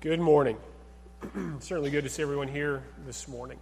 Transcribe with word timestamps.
Good 0.00 0.20
morning. 0.20 0.56
Certainly 1.58 1.90
good 1.90 2.04
to 2.04 2.08
see 2.08 2.22
everyone 2.22 2.46
here 2.46 2.84
this 3.04 3.26
morning. 3.26 3.58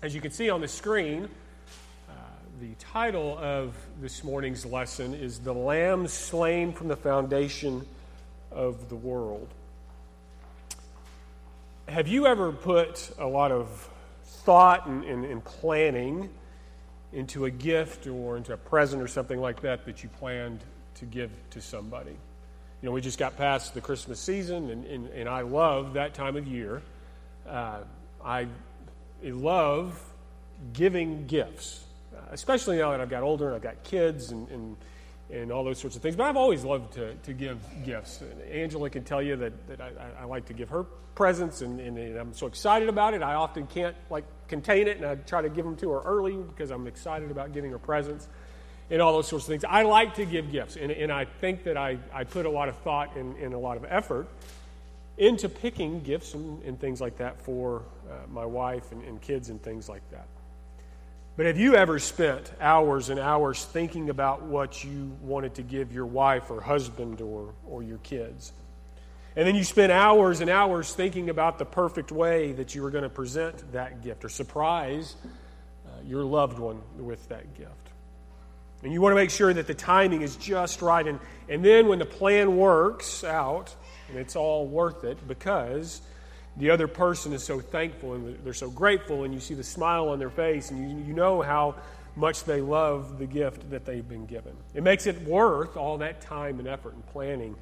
As 0.00 0.14
you 0.14 0.20
can 0.20 0.30
see 0.30 0.48
on 0.48 0.60
the 0.60 0.68
screen, 0.68 1.28
uh, 2.08 2.12
the 2.60 2.72
title 2.78 3.36
of 3.36 3.74
this 4.00 4.22
morning's 4.22 4.64
lesson 4.64 5.12
is 5.12 5.40
The 5.40 5.52
Lamb 5.52 6.06
Slain 6.06 6.72
from 6.72 6.86
the 6.86 6.94
Foundation 6.94 7.84
of 8.52 8.88
the 8.88 8.94
World. 8.94 9.48
Have 11.88 12.06
you 12.06 12.28
ever 12.28 12.52
put 12.52 13.10
a 13.18 13.26
lot 13.26 13.50
of 13.50 13.90
thought 14.22 14.86
and, 14.86 15.02
and, 15.02 15.24
and 15.24 15.44
planning 15.44 16.30
into 17.12 17.46
a 17.46 17.50
gift 17.50 18.06
or 18.06 18.36
into 18.36 18.52
a 18.52 18.56
present 18.56 19.02
or 19.02 19.08
something 19.08 19.40
like 19.40 19.62
that 19.62 19.84
that 19.86 20.04
you 20.04 20.10
planned 20.10 20.60
to 20.94 21.06
give 21.06 21.32
to 21.50 21.60
somebody? 21.60 22.14
You 22.80 22.88
know, 22.88 22.92
we 22.92 23.00
just 23.00 23.18
got 23.18 23.36
past 23.36 23.74
the 23.74 23.80
Christmas 23.80 24.18
season, 24.18 24.70
and, 24.70 24.86
and, 24.86 25.08
and 25.08 25.28
I 25.28 25.42
love 25.42 25.94
that 25.94 26.14
time 26.14 26.36
of 26.36 26.46
year. 26.46 26.80
Uh, 27.46 27.80
I 28.24 28.46
love 29.22 30.00
giving 30.72 31.26
gifts, 31.26 31.84
especially 32.30 32.78
now 32.78 32.92
that 32.92 33.00
I've 33.00 33.10
got 33.10 33.22
older 33.22 33.48
and 33.48 33.56
I've 33.56 33.62
got 33.62 33.82
kids 33.84 34.30
and, 34.30 34.48
and, 34.48 34.76
and 35.30 35.52
all 35.52 35.62
those 35.62 35.78
sorts 35.78 35.96
of 35.96 36.02
things. 36.02 36.16
But 36.16 36.24
I've 36.24 36.38
always 36.38 36.64
loved 36.64 36.94
to, 36.94 37.14
to 37.14 37.32
give 37.34 37.58
gifts. 37.84 38.22
Angela 38.50 38.88
can 38.88 39.04
tell 39.04 39.20
you 39.20 39.36
that, 39.36 39.68
that 39.68 39.80
I, 39.82 40.22
I 40.22 40.24
like 40.24 40.46
to 40.46 40.54
give 40.54 40.70
her 40.70 40.84
presents, 41.14 41.60
and, 41.60 41.80
and, 41.80 41.98
and 41.98 42.16
I'm 42.16 42.32
so 42.32 42.46
excited 42.46 42.88
about 42.88 43.12
it. 43.12 43.22
I 43.22 43.34
often 43.34 43.66
can't 43.66 43.96
like 44.08 44.24
contain 44.48 44.88
it, 44.88 44.96
and 44.96 45.04
I 45.04 45.16
try 45.16 45.42
to 45.42 45.50
give 45.50 45.66
them 45.66 45.76
to 45.76 45.90
her 45.90 46.00
early 46.00 46.36
because 46.36 46.70
I'm 46.70 46.86
excited 46.86 47.30
about 47.30 47.52
giving 47.52 47.72
her 47.72 47.78
presents 47.78 48.26
and 48.90 49.00
all 49.00 49.12
those 49.12 49.28
sorts 49.28 49.44
of 49.44 49.50
things. 49.50 49.64
I 49.64 49.82
like 49.82 50.14
to 50.16 50.24
give 50.24 50.50
gifts, 50.50 50.76
and, 50.76 50.90
and 50.90 51.12
I 51.12 51.24
think 51.24 51.64
that 51.64 51.76
I, 51.76 51.98
I 52.12 52.24
put 52.24 52.46
a 52.46 52.50
lot 52.50 52.68
of 52.68 52.76
thought 52.78 53.16
and, 53.16 53.36
and 53.36 53.54
a 53.54 53.58
lot 53.58 53.76
of 53.76 53.86
effort 53.88 54.28
into 55.16 55.48
picking 55.48 56.00
gifts 56.00 56.34
and, 56.34 56.62
and 56.64 56.80
things 56.80 57.00
like 57.00 57.18
that 57.18 57.40
for 57.40 57.82
uh, 58.10 58.14
my 58.30 58.44
wife 58.44 58.90
and, 58.90 59.04
and 59.04 59.20
kids 59.20 59.50
and 59.50 59.62
things 59.62 59.88
like 59.88 60.02
that. 60.10 60.26
But 61.36 61.46
have 61.46 61.58
you 61.58 61.74
ever 61.74 61.98
spent 61.98 62.52
hours 62.60 63.08
and 63.08 63.20
hours 63.20 63.64
thinking 63.64 64.10
about 64.10 64.42
what 64.42 64.82
you 64.82 65.16
wanted 65.22 65.54
to 65.54 65.62
give 65.62 65.92
your 65.92 66.06
wife 66.06 66.50
or 66.50 66.60
husband 66.60 67.20
or, 67.20 67.54
or 67.66 67.82
your 67.82 67.98
kids? 67.98 68.52
And 69.36 69.46
then 69.46 69.54
you 69.54 69.62
spent 69.62 69.92
hours 69.92 70.40
and 70.40 70.50
hours 70.50 70.92
thinking 70.92 71.30
about 71.30 71.58
the 71.58 71.64
perfect 71.64 72.10
way 72.10 72.52
that 72.52 72.74
you 72.74 72.82
were 72.82 72.90
going 72.90 73.04
to 73.04 73.08
present 73.08 73.72
that 73.72 74.02
gift 74.02 74.24
or 74.24 74.28
surprise 74.28 75.14
uh, 75.86 75.90
your 76.04 76.24
loved 76.24 76.58
one 76.58 76.82
with 76.98 77.28
that 77.28 77.54
gift. 77.56 77.89
And 78.82 78.92
you 78.92 79.00
want 79.00 79.12
to 79.12 79.16
make 79.16 79.30
sure 79.30 79.52
that 79.52 79.66
the 79.66 79.74
timing 79.74 80.22
is 80.22 80.36
just 80.36 80.80
right. 80.80 81.06
And, 81.06 81.20
and 81.48 81.64
then 81.64 81.88
when 81.88 81.98
the 81.98 82.06
plan 82.06 82.56
works 82.56 83.24
out, 83.24 83.74
and 84.08 84.18
it's 84.18 84.36
all 84.36 84.66
worth 84.66 85.04
it 85.04 85.18
because 85.28 86.00
the 86.56 86.70
other 86.70 86.88
person 86.88 87.32
is 87.32 87.44
so 87.44 87.60
thankful 87.60 88.14
and 88.14 88.38
they're 88.44 88.54
so 88.54 88.70
grateful, 88.70 89.24
and 89.24 89.34
you 89.34 89.40
see 89.40 89.54
the 89.54 89.64
smile 89.64 90.08
on 90.08 90.18
their 90.18 90.30
face, 90.30 90.70
and 90.70 90.90
you, 90.90 91.06
you 91.06 91.12
know 91.12 91.42
how 91.42 91.74
much 92.16 92.44
they 92.44 92.60
love 92.60 93.18
the 93.18 93.26
gift 93.26 93.70
that 93.70 93.84
they've 93.84 94.08
been 94.08 94.26
given. 94.26 94.56
It 94.74 94.82
makes 94.82 95.06
it 95.06 95.20
worth 95.22 95.76
all 95.76 95.98
that 95.98 96.20
time 96.20 96.58
and 96.58 96.66
effort 96.66 96.94
and 96.94 97.06
planning. 97.06 97.54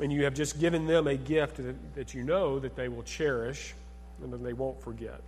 And 0.00 0.12
you 0.12 0.24
have 0.24 0.34
just 0.34 0.58
given 0.58 0.86
them 0.86 1.06
a 1.06 1.16
gift 1.16 1.56
that, 1.56 1.94
that 1.94 2.14
you 2.14 2.22
know 2.22 2.58
that 2.60 2.76
they 2.76 2.88
will 2.88 3.02
cherish 3.02 3.74
and 4.22 4.32
that 4.32 4.42
they 4.42 4.52
won't 4.52 4.80
forget. 4.82 5.20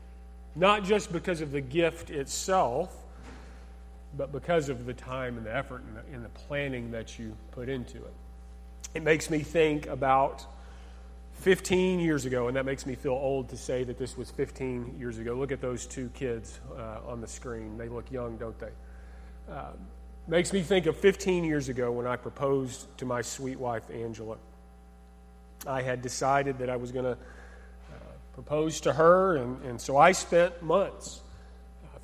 Not 0.55 0.85
just 0.85 1.13
because 1.13 1.41
of 1.41 1.51
the 1.53 1.61
gift 1.61 2.11
itself, 2.11 2.95
but 4.17 4.33
because 4.33 4.69
of 4.69 4.87
the 4.87 4.95
time 4.95 5.37
and 5.37 5.47
the 5.47 5.55
effort 5.55 5.83
and 5.83 5.97
the, 5.97 6.15
and 6.15 6.25
the 6.25 6.29
planning 6.31 6.91
that 6.91 7.19
you 7.19 7.37
put 7.51 7.69
into 7.69 7.99
it. 7.99 8.15
It 8.95 9.03
makes 9.03 9.31
me 9.31 9.39
think 9.39 9.87
about 9.87 10.45
15 11.35 11.99
years 11.99 12.25
ago, 12.27 12.49
and 12.49 12.57
that 12.57 12.67
makes 12.67 12.85
me 12.85 12.95
feel 12.95 13.13
old 13.13 13.49
to 13.49 13.57
say 13.57 13.85
that 13.85 13.99
this 13.99 14.17
was 14.17 14.31
15 14.31 14.97
years 14.99 15.19
ago. 15.19 15.35
Look 15.35 15.51
at 15.51 15.61
those 15.61 15.87
two 15.87 16.11
kids 16.11 16.61
uh, 16.77 16.99
on 17.07 17.21
the 17.21 17.27
screen. 17.27 17.79
They 17.79 17.89
look 17.89 18.11
young, 18.13 18.37
don't 18.37 18.59
they? 18.59 18.71
Uh, 19.51 19.73
makes 20.29 20.53
me 20.53 20.63
think 20.63 20.87
of 20.87 20.97
15 20.97 21.45
years 21.45 21.69
ago 21.69 21.91
when 21.91 22.07
I 22.07 22.17
proposed 22.17 22.97
to 22.99 23.07
my 23.07 23.23
sweet 23.23 23.59
wife, 23.59 23.91
Angela. 23.91 24.37
I 25.67 25.83
had 25.83 26.03
decided 26.03 26.59
that 26.59 26.69
I 26.69 26.77
was 26.77 26.93
going 26.93 27.07
to 27.07 27.13
uh, 27.13 27.97
propose 28.35 28.81
to 28.83 28.93
her, 28.93 29.37
and, 29.37 29.65
and 29.65 29.81
so 29.81 29.97
I 29.97 30.13
spent 30.13 30.63
months 30.63 31.22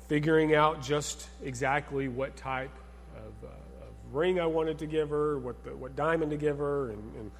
figuring 0.09 0.55
out 0.55 0.81
just 0.81 1.29
exactly 1.43 2.07
what 2.07 2.35
type 2.35 2.75
of, 3.15 3.47
uh, 3.47 3.53
of 3.85 3.93
ring 4.11 4.39
I 4.39 4.47
wanted 4.47 4.79
to 4.79 4.87
give 4.87 5.11
her, 5.11 5.37
what, 5.37 5.63
the, 5.63 5.75
what 5.75 5.95
diamond 5.95 6.31
to 6.31 6.37
give 6.37 6.57
her, 6.57 6.89
and, 6.89 7.15
and, 7.15 7.31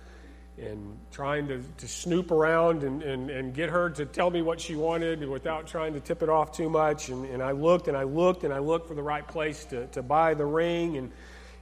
and 0.70 0.98
trying 1.12 1.48
to, 1.48 1.64
to 1.78 1.88
snoop 1.88 2.30
around 2.30 2.84
and, 2.84 3.02
and, 3.02 3.32
and 3.32 3.56
get 3.56 3.72
her 3.72 3.90
to 3.90 4.06
tell 4.06 4.30
me 4.30 4.44
what 4.44 4.62
she 4.62 4.76
wanted 4.76 5.28
without 5.28 5.66
trying 5.66 5.94
to 5.94 6.00
tip 6.00 6.22
it 6.22 6.30
off 6.30 6.52
too 6.52 6.70
much. 6.70 7.10
And, 7.10 7.26
and 7.26 7.42
I 7.42 7.52
looked 7.52 7.88
and 7.88 7.98
I 7.98 8.04
looked 8.04 8.44
and 8.44 8.54
I 8.54 8.60
looked 8.60 8.88
for 8.88 8.94
the 8.94 9.02
right 9.02 9.28
place 9.28 9.66
to, 9.66 9.88
to 9.88 10.04
buy 10.04 10.36
the 10.36 10.46
ring. 10.46 10.98
And, 10.98 11.12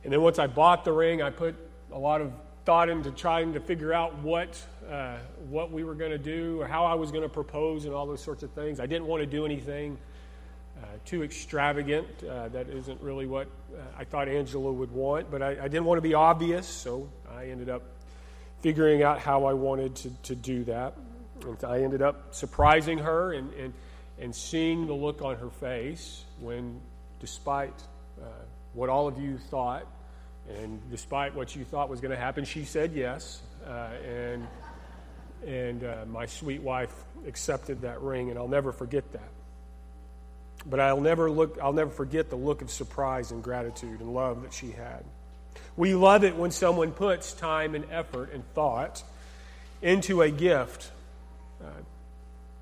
and 0.03 0.11
then 0.11 0.21
once 0.21 0.39
I 0.39 0.47
bought 0.47 0.83
the 0.83 0.91
ring, 0.91 1.21
I 1.21 1.29
put 1.29 1.55
a 1.93 1.97
lot 1.97 2.19
of 2.19 2.33
thought 2.65 2.89
into 2.89 3.11
trying 3.11 3.53
to 3.53 3.61
figure 3.61 3.93
out 3.93 4.17
what, 4.17 4.61
uh, 4.91 5.15
what 5.47 5.71
we 5.71 5.85
were 5.85 5.95
going 5.95 6.11
to 6.11 6.17
do 6.17 6.59
or 6.59 6.67
how 6.67 6.83
I 6.83 6.95
was 6.95 7.11
going 7.11 7.23
to 7.23 7.29
propose 7.29 7.85
and 7.85 7.93
all 7.93 8.05
those 8.05 8.21
sorts 8.21 8.43
of 8.43 8.51
things. 8.51 8.81
I 8.81 8.87
didn't 8.87 9.07
want 9.07 9.21
to 9.21 9.25
do 9.25 9.45
anything 9.45 9.97
too 11.07 11.23
extravagant. 11.23 12.07
Uh, 12.21 12.49
that 12.49 12.67
isn't 12.67 13.01
really 13.01 13.25
what 13.25 13.47
uh, 13.73 13.81
I 13.97 14.03
thought 14.03 14.27
Angela 14.27 14.71
would 14.71 14.91
want, 14.91 15.31
but 15.31 15.41
I, 15.41 15.51
I, 15.51 15.67
didn't 15.67 15.85
want 15.85 15.97
to 15.97 16.01
be 16.01 16.13
obvious, 16.13 16.67
so 16.67 17.09
I 17.33 17.45
ended 17.45 17.69
up 17.69 17.83
figuring 18.59 19.03
out 19.03 19.19
how 19.19 19.45
I 19.45 19.53
wanted 19.53 19.95
to, 19.95 20.09
to 20.23 20.35
do 20.35 20.63
that. 20.65 20.95
And 21.45 21.63
I 21.63 21.81
ended 21.81 22.01
up 22.01 22.35
surprising 22.35 22.97
her 22.97 23.33
and, 23.33 23.53
and, 23.53 23.73
and 24.19 24.35
seeing 24.35 24.87
the 24.87 24.93
look 24.93 25.21
on 25.21 25.37
her 25.37 25.49
face 25.49 26.25
when, 26.41 26.81
despite 27.19 27.81
uh, 28.21 28.25
what 28.73 28.89
all 28.89 29.07
of 29.07 29.17
you 29.19 29.37
thought, 29.37 29.87
and 30.49 30.81
despite 30.89 31.35
what 31.35 31.55
you 31.55 31.63
thought 31.63 31.89
was 31.89 32.01
going 32.01 32.11
to 32.11 32.17
happen, 32.17 32.43
she 32.43 32.65
said 32.65 32.91
yes. 32.93 33.41
Uh, 33.65 33.89
and 34.05 34.47
and 35.45 35.83
uh, 35.83 36.03
my 36.07 36.25
sweet 36.25 36.61
wife 36.61 36.93
accepted 37.27 37.81
that 37.81 38.01
ring, 38.01 38.31
and 38.31 38.39
I'll 38.39 38.47
never 38.47 38.71
forget 38.71 39.11
that. 39.11 39.29
But 40.69 40.79
I'll 40.79 41.01
never 41.01 41.31
look 41.31 41.57
I'll 41.61 41.73
never 41.73 41.91
forget 41.91 42.29
the 42.29 42.35
look 42.35 42.61
of 42.61 42.69
surprise 42.69 43.31
and 43.31 43.41
gratitude 43.41 44.01
and 44.01 44.13
love 44.13 44.41
that 44.43 44.53
she 44.53 44.71
had. 44.71 45.03
We 45.75 45.93
love 45.95 46.23
it 46.23 46.35
when 46.35 46.51
someone 46.51 46.91
puts 46.91 47.33
time 47.33 47.75
and 47.75 47.85
effort 47.91 48.33
and 48.33 48.43
thought 48.53 49.03
into 49.81 50.21
a 50.21 50.29
gift. 50.29 50.91
Uh, 51.63 51.69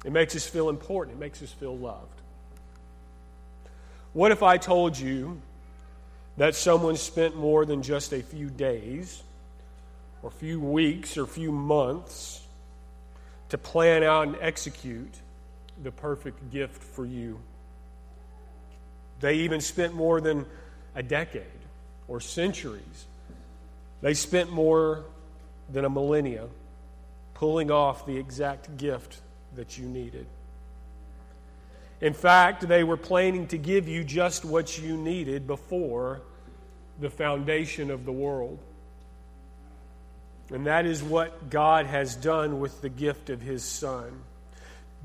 it 0.03 0.11
makes 0.11 0.35
us 0.35 0.45
feel 0.45 0.69
important. 0.69 1.17
It 1.17 1.19
makes 1.19 1.41
us 1.41 1.51
feel 1.51 1.75
loved. 1.75 2.21
What 4.13 4.31
if 4.31 4.44
I 4.44 4.57
told 4.57 4.97
you 4.97 5.41
that 6.38 6.55
someone 6.55 6.95
spent 6.95 7.35
more 7.35 7.65
than 7.65 7.81
just 7.81 8.13
a 8.13 8.21
few 8.21 8.49
days, 8.49 9.23
or 10.21 10.29
a 10.29 10.31
few 10.31 10.59
weeks, 10.59 11.17
or 11.17 11.23
a 11.23 11.27
few 11.27 11.51
months 11.51 12.41
to 13.49 13.57
plan 13.57 14.03
out 14.03 14.27
and 14.27 14.38
execute 14.41 15.13
the 15.81 15.91
perfect 15.91 16.51
gift 16.51 16.83
for 16.83 17.05
you? 17.05 17.39
They 19.19 19.35
even 19.39 19.61
spent 19.61 19.93
more 19.93 20.21
than 20.21 20.45
a 20.95 21.03
decade 21.03 21.43
or 22.07 22.19
centuries. 22.19 23.05
They 24.01 24.13
spent 24.13 24.51
more 24.51 25.03
than 25.71 25.85
a 25.85 25.89
millennia 25.89 26.47
pulling 27.33 27.71
off 27.71 28.05
the 28.05 28.17
exact 28.17 28.77
gift 28.77 29.19
that 29.55 29.77
you 29.77 29.85
needed. 29.85 30.25
In 32.01 32.13
fact, 32.13 32.67
they 32.67 32.83
were 32.83 32.97
planning 32.97 33.47
to 33.47 33.57
give 33.57 33.87
you 33.87 34.03
just 34.03 34.45
what 34.45 34.77
you 34.77 34.97
needed 34.97 35.47
before 35.47 36.21
the 37.00 37.09
foundation 37.09 37.89
of 37.89 38.06
the 38.06 38.11
world. 38.11 38.59
And 40.51 40.68
that 40.68 40.85
is 40.85 41.01
what 41.01 41.50
God 41.50 41.85
has 41.85 42.15
done 42.15 42.59
with 42.59 42.81
the 42.81 42.89
gift 42.89 43.29
of 43.29 43.41
His 43.41 43.63
Son. 43.63 44.21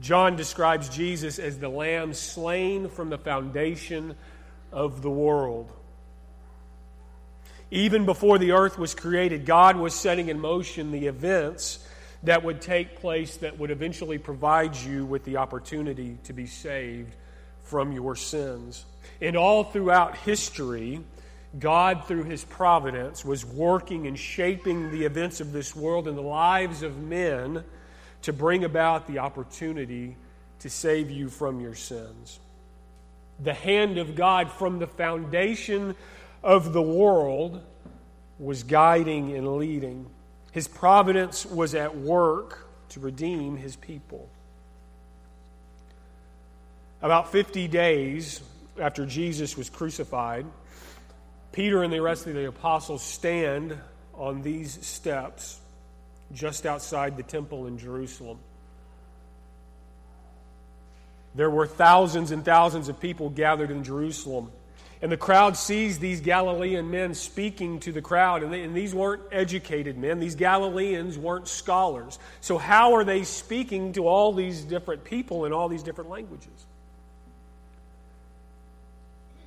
John 0.00 0.36
describes 0.36 0.88
Jesus 0.88 1.38
as 1.38 1.58
the 1.58 1.68
lamb 1.68 2.14
slain 2.14 2.88
from 2.88 3.10
the 3.10 3.18
foundation 3.18 4.16
of 4.72 5.02
the 5.02 5.10
world. 5.10 5.70
Even 7.70 8.06
before 8.06 8.38
the 8.38 8.52
earth 8.52 8.78
was 8.78 8.94
created, 8.94 9.46
God 9.46 9.76
was 9.76 9.94
setting 9.94 10.28
in 10.28 10.40
motion 10.40 10.90
the 10.90 11.06
events 11.06 11.86
that 12.22 12.42
would 12.42 12.60
take 12.60 13.00
place 13.00 13.36
that 13.38 13.58
would 13.58 13.70
eventually 13.70 14.18
provide 14.18 14.74
you 14.74 15.06
with 15.06 15.24
the 15.24 15.36
opportunity 15.36 16.18
to 16.24 16.32
be 16.32 16.46
saved 16.46 17.14
from 17.62 17.92
your 17.92 18.16
sins. 18.16 18.84
And 19.20 19.36
all 19.36 19.64
throughout 19.64 20.16
history, 20.16 21.00
God, 21.58 22.06
through 22.06 22.24
His 22.24 22.44
providence, 22.44 23.24
was 23.24 23.44
working 23.44 24.06
and 24.06 24.18
shaping 24.18 24.90
the 24.90 25.04
events 25.04 25.40
of 25.40 25.52
this 25.52 25.74
world 25.76 26.08
and 26.08 26.16
the 26.16 26.22
lives 26.22 26.82
of 26.82 26.98
men 26.98 27.64
to 28.22 28.32
bring 28.32 28.64
about 28.64 29.06
the 29.06 29.18
opportunity 29.18 30.16
to 30.60 30.70
save 30.70 31.10
you 31.10 31.28
from 31.28 31.60
your 31.60 31.74
sins. 31.74 32.38
The 33.42 33.54
hand 33.54 33.98
of 33.98 34.14
God 34.14 34.50
from 34.52 34.78
the 34.78 34.86
foundation 34.86 35.94
of 36.42 36.72
the 36.72 36.82
world 36.82 37.62
was 38.38 38.62
guiding 38.62 39.36
and 39.36 39.56
leading. 39.56 40.06
His 40.52 40.68
providence 40.68 41.46
was 41.46 41.74
at 41.74 41.96
work 41.96 42.66
to 42.90 43.00
redeem 43.00 43.56
his 43.56 43.76
people. 43.76 44.28
About 47.02 47.32
50 47.32 47.68
days 47.68 48.42
after 48.78 49.06
Jesus 49.06 49.56
was 49.56 49.70
crucified, 49.70 50.44
Peter 51.52 51.82
and 51.82 51.92
the 51.92 52.00
rest 52.00 52.26
of 52.26 52.34
the 52.34 52.48
apostles 52.48 53.02
stand 53.02 53.78
on 54.14 54.42
these 54.42 54.84
steps 54.86 55.59
just 56.32 56.66
outside 56.66 57.16
the 57.16 57.22
temple 57.22 57.66
in 57.66 57.78
Jerusalem. 57.78 58.38
There 61.34 61.50
were 61.50 61.66
thousands 61.66 62.30
and 62.30 62.44
thousands 62.44 62.88
of 62.88 63.00
people 63.00 63.30
gathered 63.30 63.70
in 63.70 63.84
Jerusalem. 63.84 64.50
And 65.02 65.10
the 65.10 65.16
crowd 65.16 65.56
sees 65.56 65.98
these 65.98 66.20
Galilean 66.20 66.90
men 66.90 67.14
speaking 67.14 67.80
to 67.80 67.92
the 67.92 68.02
crowd, 68.02 68.42
and, 68.42 68.52
they, 68.52 68.62
and, 68.62 68.74
these 68.74 68.94
weren't 68.94 69.22
educated 69.32 69.96
men. 69.96 70.20
These 70.20 70.34
Galileans 70.34 71.16
weren't 71.16 71.48
scholars. 71.48 72.18
So, 72.42 72.58
how 72.58 72.94
are 72.94 73.04
they 73.04 73.22
speaking 73.22 73.94
to 73.94 74.06
all 74.06 74.34
these 74.34 74.60
different 74.60 75.04
people 75.04 75.46
in 75.46 75.54
all 75.54 75.68
these 75.68 75.82
different 75.82 76.10
languages? 76.10 76.52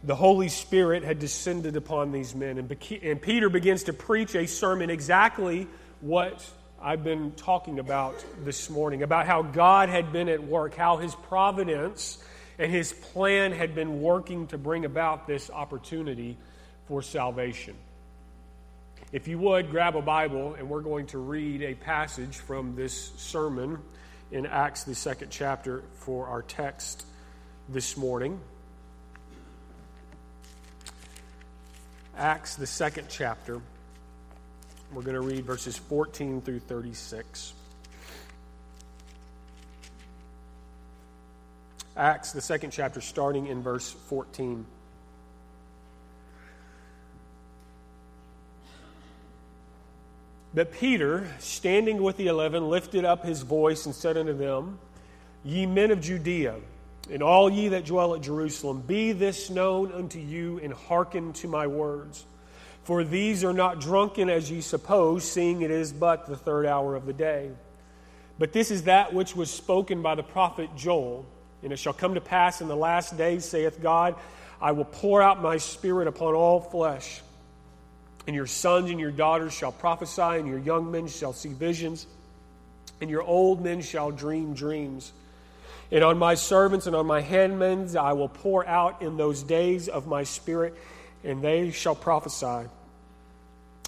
The 0.04 0.16
Holy 0.16 0.50
Spirit 0.50 1.04
had 1.04 1.20
descended 1.20 1.76
upon 1.76 2.12
these 2.12 2.34
men, 2.34 2.58
and, 2.58 2.76
and 3.04 3.22
Peter 3.22 3.48
begins 3.48 3.84
to 3.84 3.94
preach 3.94 4.36
a 4.36 4.48
sermon 4.48 4.90
exactly 4.90 5.68
what 6.02 6.44
I've 6.86 7.06
been 7.06 7.32
talking 7.32 7.80
about 7.80 8.14
this 8.44 8.70
morning 8.70 9.04
about 9.04 9.26
how 9.26 9.42
God 9.42 9.88
had 9.88 10.12
been 10.12 10.28
at 10.28 10.44
work, 10.44 10.76
how 10.76 10.98
his 10.98 11.16
providence 11.16 12.22
and 12.60 12.70
his 12.70 12.92
plan 12.92 13.54
had 13.54 13.74
been 13.74 14.02
working 14.02 14.48
to 14.48 14.58
bring 14.58 14.84
about 14.84 15.26
this 15.26 15.50
opportunity 15.50 16.36
for 16.90 17.02
salvation. 17.02 17.76
If 19.14 19.30
you 19.30 19.40
would, 19.40 19.72
grab 19.72 19.96
a 19.96 20.02
Bible, 20.02 20.56
and 20.56 20.70
we're 20.70 20.82
going 20.82 21.08
to 21.08 21.20
read 21.20 21.62
a 21.62 21.74
passage 21.74 22.36
from 22.36 22.76
this 22.76 23.14
sermon 23.16 23.80
in 24.34 24.46
Acts, 24.46 24.84
the 24.84 24.94
second 24.94 25.30
chapter, 25.32 25.86
for 25.94 26.28
our 26.28 26.42
text 26.42 27.06
this 27.70 27.96
morning. 27.96 28.42
Acts, 32.18 32.56
the 32.56 32.68
second 32.68 33.08
chapter. 33.10 33.62
We're 34.94 35.02
going 35.02 35.16
to 35.16 35.22
read 35.22 35.44
verses 35.44 35.76
14 35.76 36.42
through 36.42 36.60
36. 36.60 37.54
Acts, 41.98 42.32
the 42.32 42.42
second 42.42 42.70
chapter, 42.70 43.02
starting 43.02 43.48
in 43.48 43.64
verse 43.64 43.90
14. 43.90 44.64
But 50.54 50.72
Peter, 50.74 51.28
standing 51.40 52.04
with 52.04 52.18
the 52.18 52.28
eleven, 52.28 52.70
lifted 52.70 53.04
up 53.04 53.26
his 53.26 53.42
voice 53.42 53.88
and 53.88 53.96
said 53.96 54.16
unto 54.16 54.34
them, 54.34 54.78
Ye 55.44 55.66
men 55.66 55.90
of 55.90 56.02
Judea, 56.02 56.58
and 57.10 57.24
all 57.24 57.50
ye 57.50 57.70
that 57.70 57.86
dwell 57.86 58.14
at 58.14 58.22
Jerusalem, 58.22 58.84
be 58.86 59.12
this 59.12 59.50
known 59.50 59.92
unto 59.92 60.20
you, 60.20 60.60
and 60.60 60.72
hearken 60.72 61.34
to 61.34 61.48
my 61.48 61.66
words. 61.66 62.26
For 62.84 63.04
these 63.04 63.44
are 63.44 63.54
not 63.54 63.80
drunken 63.80 64.30
as 64.30 64.52
ye 64.52 64.62
suppose, 64.62 65.24
seeing 65.30 65.62
it 65.62 65.72
is 65.72 65.94
but 65.94 66.26
the 66.26 66.36
third 66.36 66.66
hour 66.66 66.96
of 66.96 67.06
the 67.06 67.14
day. 67.14 67.52
But 68.38 68.52
this 68.52 68.72
is 68.72 68.84
that 68.84 69.14
which 69.14 69.36
was 69.36 69.50
spoken 69.50 70.02
by 70.02 70.16
the 70.16 70.24
prophet 70.24 70.70
Joel. 70.76 71.26
And 71.62 71.72
it 71.72 71.78
shall 71.78 71.94
come 71.94 72.16
to 72.16 72.22
pass 72.22 72.60
in 72.60 72.68
the 72.68 72.76
last 72.76 73.18
days, 73.18 73.46
saith 73.46 73.82
God, 73.82 74.16
I 74.62 74.74
will 74.74 74.86
pour 74.86 75.22
out 75.22 75.42
my 75.42 75.58
spirit 75.58 76.08
upon 76.08 76.34
all 76.34 76.60
flesh. 76.60 77.22
And 78.28 78.36
your 78.36 78.48
sons 78.48 78.90
and 78.90 79.00
your 79.00 79.12
daughters 79.12 79.54
shall 79.54 79.72
prophesy, 79.72 80.22
and 80.22 80.48
your 80.48 80.60
young 80.60 80.92
men 80.92 81.08
shall 81.08 81.32
see 81.34 81.54
visions, 81.54 82.06
and 83.00 83.10
your 83.10 83.22
old 83.22 83.62
men 83.62 83.82
shall 83.82 84.12
dream 84.12 84.54
dreams. 84.54 85.14
And 85.92 86.04
on 86.04 86.18
my 86.18 86.36
servants 86.36 86.88
and 86.88 86.96
on 86.96 87.06
my 87.06 87.22
handmaids 87.22 87.96
I 87.96 88.14
will 88.14 88.30
pour 88.30 88.66
out 88.66 89.02
in 89.02 89.16
those 89.16 89.44
days 89.44 89.88
of 89.88 90.08
my 90.08 90.24
spirit 90.24 90.76
and 91.24 91.42
they 91.42 91.72
shall 91.72 91.96
prophesy. 91.96 92.70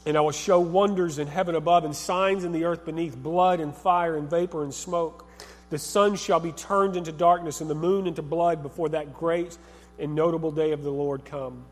And 0.05 0.17
I 0.17 0.21
will 0.21 0.31
show 0.31 0.59
wonders 0.59 1.17
in 1.17 1.27
heaven 1.27 1.55
above 1.55 1.83
and 1.83 1.95
signs 1.95 2.43
in 2.43 2.51
the 2.51 2.65
earth 2.65 2.85
beneath 2.85 3.17
blood 3.17 3.59
and 3.59 3.75
fire 3.75 4.15
and 4.15 4.29
vapor 4.29 4.63
and 4.63 4.73
smoke. 4.73 5.25
The 5.71 5.79
sun 5.79 6.15
shall 6.15 6.39
be 6.39 6.51
turned 6.51 6.95
into 6.95 7.11
darkness 7.11 7.59
and 7.59 7.69
the 7.69 7.75
moon 7.75 8.05
into 8.05 8.21
blood 8.21 8.61
before 8.61 8.89
that 8.89 9.13
great 9.13 9.57
and 9.97 10.13
notable 10.13 10.51
day 10.51 10.71
of 10.71 10.83
the 10.83 10.91
Lord 10.91 11.25
come. 11.25 11.63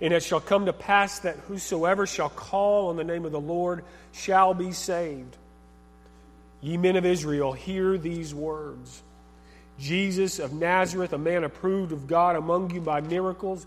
And 0.00 0.12
it 0.12 0.22
shall 0.22 0.40
come 0.40 0.66
to 0.66 0.72
pass 0.72 1.20
that 1.20 1.36
whosoever 1.48 2.06
shall 2.06 2.28
call 2.28 2.88
on 2.88 2.96
the 2.96 3.04
name 3.04 3.24
of 3.24 3.32
the 3.32 3.40
Lord 3.40 3.84
shall 4.12 4.54
be 4.54 4.72
saved. 4.72 5.36
Ye 6.60 6.76
men 6.76 6.94
of 6.94 7.04
Israel, 7.04 7.52
hear 7.52 7.98
these 7.98 8.32
words 8.32 9.02
Jesus 9.78 10.38
of 10.38 10.52
Nazareth, 10.52 11.12
a 11.12 11.18
man 11.18 11.42
approved 11.42 11.90
of 11.90 12.06
God 12.06 12.36
among 12.36 12.70
you 12.70 12.80
by 12.80 13.00
miracles 13.00 13.66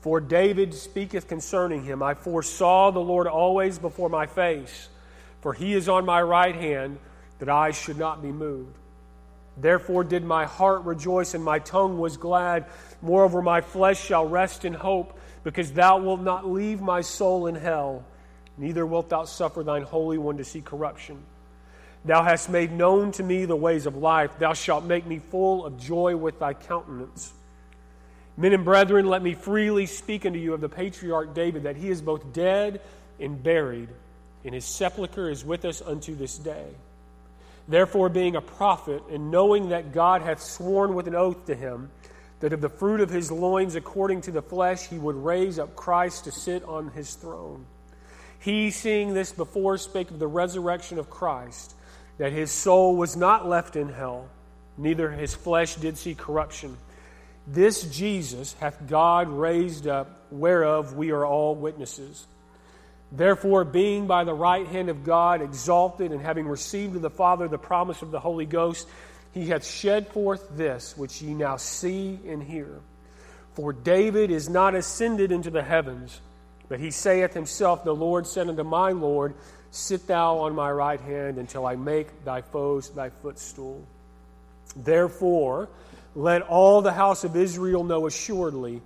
For 0.00 0.20
David 0.20 0.74
speaketh 0.74 1.26
concerning 1.28 1.84
him 1.84 2.02
I 2.02 2.14
foresaw 2.14 2.90
the 2.90 3.00
Lord 3.00 3.26
always 3.26 3.78
before 3.78 4.08
my 4.08 4.26
face, 4.26 4.88
for 5.40 5.52
he 5.52 5.74
is 5.74 5.88
on 5.88 6.04
my 6.04 6.22
right 6.22 6.54
hand, 6.54 6.98
that 7.38 7.48
I 7.48 7.70
should 7.70 7.98
not 7.98 8.22
be 8.22 8.32
moved. 8.32 8.74
Therefore 9.56 10.04
did 10.04 10.24
my 10.24 10.44
heart 10.44 10.84
rejoice, 10.84 11.34
and 11.34 11.44
my 11.44 11.58
tongue 11.58 11.98
was 11.98 12.16
glad. 12.16 12.66
Moreover, 13.02 13.42
my 13.42 13.60
flesh 13.60 14.04
shall 14.04 14.26
rest 14.26 14.64
in 14.64 14.72
hope, 14.72 15.18
because 15.42 15.72
thou 15.72 15.98
wilt 15.98 16.20
not 16.20 16.48
leave 16.48 16.80
my 16.80 17.00
soul 17.00 17.46
in 17.46 17.54
hell, 17.54 18.04
neither 18.56 18.86
wilt 18.86 19.08
thou 19.08 19.24
suffer 19.24 19.62
thine 19.62 19.82
Holy 19.82 20.18
One 20.18 20.36
to 20.38 20.44
see 20.44 20.60
corruption. 20.60 21.18
Thou 22.04 22.22
hast 22.22 22.48
made 22.48 22.72
known 22.72 23.12
to 23.12 23.22
me 23.22 23.44
the 23.44 23.56
ways 23.56 23.86
of 23.86 23.96
life. 23.96 24.38
Thou 24.38 24.52
shalt 24.52 24.84
make 24.84 25.06
me 25.06 25.18
full 25.18 25.66
of 25.66 25.78
joy 25.78 26.16
with 26.16 26.38
thy 26.38 26.54
countenance. 26.54 27.32
Men 28.38 28.52
and 28.52 28.64
brethren, 28.64 29.06
let 29.06 29.20
me 29.20 29.34
freely 29.34 29.86
speak 29.86 30.24
unto 30.24 30.38
you 30.38 30.54
of 30.54 30.60
the 30.60 30.68
patriarch 30.68 31.34
David, 31.34 31.64
that 31.64 31.74
he 31.74 31.90
is 31.90 32.00
both 32.00 32.32
dead 32.32 32.80
and 33.18 33.42
buried, 33.42 33.88
and 34.44 34.54
his 34.54 34.64
sepulchre 34.64 35.28
is 35.28 35.44
with 35.44 35.64
us 35.64 35.82
unto 35.82 36.14
this 36.14 36.38
day. 36.38 36.66
Therefore, 37.66 38.08
being 38.08 38.36
a 38.36 38.40
prophet, 38.40 39.02
and 39.10 39.32
knowing 39.32 39.70
that 39.70 39.92
God 39.92 40.22
hath 40.22 40.40
sworn 40.40 40.94
with 40.94 41.08
an 41.08 41.16
oath 41.16 41.46
to 41.46 41.54
him, 41.56 41.90
that 42.38 42.52
of 42.52 42.60
the 42.60 42.68
fruit 42.68 43.00
of 43.00 43.10
his 43.10 43.32
loins, 43.32 43.74
according 43.74 44.20
to 44.20 44.30
the 44.30 44.40
flesh, 44.40 44.86
he 44.86 44.98
would 44.98 45.16
raise 45.16 45.58
up 45.58 45.74
Christ 45.74 46.24
to 46.24 46.30
sit 46.30 46.62
on 46.62 46.92
his 46.92 47.14
throne. 47.14 47.66
He, 48.38 48.70
seeing 48.70 49.14
this 49.14 49.32
before, 49.32 49.78
spake 49.78 50.12
of 50.12 50.20
the 50.20 50.28
resurrection 50.28 51.00
of 51.00 51.10
Christ, 51.10 51.74
that 52.18 52.30
his 52.30 52.52
soul 52.52 52.94
was 52.94 53.16
not 53.16 53.48
left 53.48 53.74
in 53.74 53.88
hell, 53.88 54.28
neither 54.76 55.10
his 55.10 55.34
flesh 55.34 55.74
did 55.74 55.98
see 55.98 56.14
corruption. 56.14 56.76
This 57.50 57.82
Jesus 57.84 58.52
hath 58.60 58.86
God 58.86 59.28
raised 59.28 59.86
up, 59.86 60.26
whereof 60.30 60.94
we 60.94 61.12
are 61.12 61.24
all 61.24 61.54
witnesses. 61.54 62.26
Therefore, 63.10 63.64
being 63.64 64.06
by 64.06 64.24
the 64.24 64.34
right 64.34 64.66
hand 64.66 64.90
of 64.90 65.02
God 65.02 65.40
exalted, 65.40 66.12
and 66.12 66.20
having 66.20 66.46
received 66.46 66.94
of 66.96 67.00
the 67.00 67.08
Father 67.08 67.48
the 67.48 67.56
promise 67.56 68.02
of 68.02 68.10
the 68.10 68.20
Holy 68.20 68.44
Ghost, 68.44 68.86
he 69.32 69.46
hath 69.46 69.64
shed 69.64 70.08
forth 70.08 70.46
this 70.56 70.94
which 70.96 71.22
ye 71.22 71.32
now 71.32 71.56
see 71.56 72.20
and 72.26 72.42
hear. 72.42 72.80
For 73.54 73.72
David 73.72 74.30
is 74.30 74.50
not 74.50 74.74
ascended 74.74 75.32
into 75.32 75.50
the 75.50 75.62
heavens, 75.62 76.20
but 76.68 76.80
he 76.80 76.90
saith 76.90 77.32
himself, 77.32 77.82
The 77.82 77.94
Lord 77.94 78.26
said 78.26 78.48
unto 78.48 78.62
my 78.62 78.92
Lord, 78.92 79.34
Sit 79.70 80.06
thou 80.06 80.38
on 80.40 80.54
my 80.54 80.70
right 80.70 81.00
hand 81.00 81.38
until 81.38 81.66
I 81.66 81.76
make 81.76 82.24
thy 82.24 82.42
foes 82.42 82.90
thy 82.90 83.08
footstool. 83.08 83.82
Therefore, 84.76 85.68
let 86.14 86.42
all 86.42 86.82
the 86.82 86.92
house 86.92 87.24
of 87.24 87.36
Israel 87.36 87.84
know 87.84 88.06
assuredly 88.06 88.80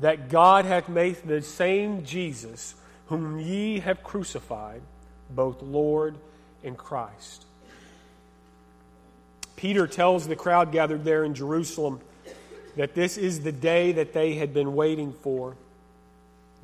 that 0.00 0.28
God 0.28 0.64
hath 0.64 0.88
made 0.88 1.16
the 1.24 1.42
same 1.42 2.04
Jesus, 2.04 2.74
whom 3.06 3.38
ye 3.38 3.80
have 3.80 4.02
crucified, 4.02 4.82
both 5.30 5.62
Lord 5.62 6.16
and 6.64 6.76
Christ. 6.76 7.44
Peter 9.56 9.86
tells 9.86 10.26
the 10.26 10.34
crowd 10.34 10.72
gathered 10.72 11.04
there 11.04 11.24
in 11.24 11.34
Jerusalem 11.34 12.00
that 12.76 12.94
this 12.94 13.16
is 13.16 13.40
the 13.40 13.52
day 13.52 13.92
that 13.92 14.12
they 14.12 14.34
had 14.34 14.52
been 14.52 14.74
waiting 14.74 15.12
for. 15.12 15.56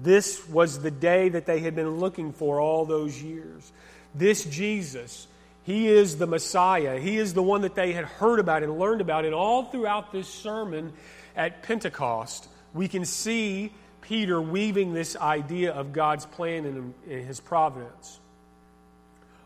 This 0.00 0.49
was 0.49 0.81
the 0.81 0.91
day 0.91 1.29
that 1.29 1.47
they 1.47 1.61
had 1.61 1.77
been 1.77 1.99
looking 1.99 2.33
for 2.33 2.61
all 2.61 2.85
those 2.85 3.23
years. 3.23 3.73
This 4.15 4.45
Jesus 4.45 5.29
He 5.65 5.88
is 5.88 6.17
the 6.17 6.27
Messiah. 6.27 6.99
He 6.99 7.19
is 7.19 7.35
the 7.35 7.43
one 7.43 7.62
that 7.62 7.75
they 7.75 7.93
had 7.93 8.05
heard 8.05 8.38
about 8.38 8.62
and 8.62 8.79
learned 8.79 9.00
about. 9.00 9.25
And 9.25 9.35
all 9.35 9.65
throughout 9.65 10.12
this 10.12 10.29
sermon 10.29 10.93
at 11.37 11.62
Pentecost, 11.62 12.49
we 12.73 12.88
can 12.88 13.05
see 13.05 13.73
Peter 14.00 14.41
weaving 14.41 14.95
this 14.95 15.17
idea 15.17 15.73
of 15.73 15.93
God's 15.93 16.25
plan 16.25 16.65
and 16.65 16.95
his 17.07 17.41
providence. 17.41 18.19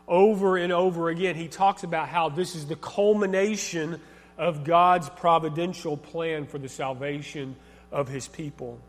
Over 0.07 0.57
and 0.57 0.71
over 0.71 1.09
again, 1.09 1.35
he 1.35 1.47
talks 1.47 1.83
about 1.83 2.07
how 2.07 2.29
this 2.29 2.55
is 2.55 2.67
the 2.67 2.75
culmination 2.75 3.99
of 4.37 4.63
God's 4.63 5.09
providential 5.09 5.97
plan 5.97 6.45
for 6.45 6.57
the 6.57 6.69
salvation 6.69 7.55
of 7.91 8.07
his 8.07 8.27
people. 8.27 8.79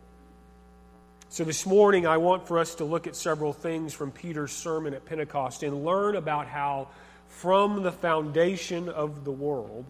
So, 1.29 1.43
this 1.43 1.65
morning, 1.65 2.07
I 2.07 2.17
want 2.17 2.47
for 2.47 2.59
us 2.59 2.75
to 2.75 2.85
look 2.85 3.07
at 3.07 3.15
several 3.15 3.51
things 3.51 3.93
from 3.93 4.11
Peter's 4.11 4.51
sermon 4.51 4.93
at 4.93 5.05
Pentecost 5.05 5.63
and 5.63 5.83
learn 5.83 6.15
about 6.15 6.47
how, 6.47 6.87
from 7.27 7.83
the 7.83 7.91
foundation 7.91 8.89
of 8.89 9.25
the 9.25 9.31
world, 9.31 9.85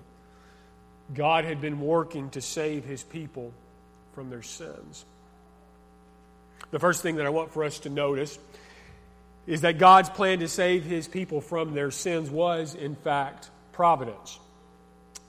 God 1.13 1.46
had 1.46 1.62
been 1.62 1.80
working 1.80 2.30
to 2.32 2.42
save 2.42 2.86
his 2.86 3.04
people 3.04 3.54
from 4.13 4.30
their 4.30 4.42
sins. 4.42 5.06
The 6.72 6.80
first 6.80 7.04
thing 7.04 7.18
that 7.18 7.25
I 7.25 7.30
want 7.30 7.51
for 7.51 7.63
us 7.63 7.80
to 7.80 7.89
notice 7.89 8.39
is 9.46 9.62
that 9.62 9.77
God's 9.77 10.10
plan 10.10 10.39
to 10.39 10.48
save 10.48 10.84
his 10.84 11.08
people 11.08 11.42
from 11.42 11.74
their 11.74 11.92
sins 11.92 12.30
was, 12.30 12.74
in 12.74 12.96
fact, 12.96 13.50
providence. 13.72 14.39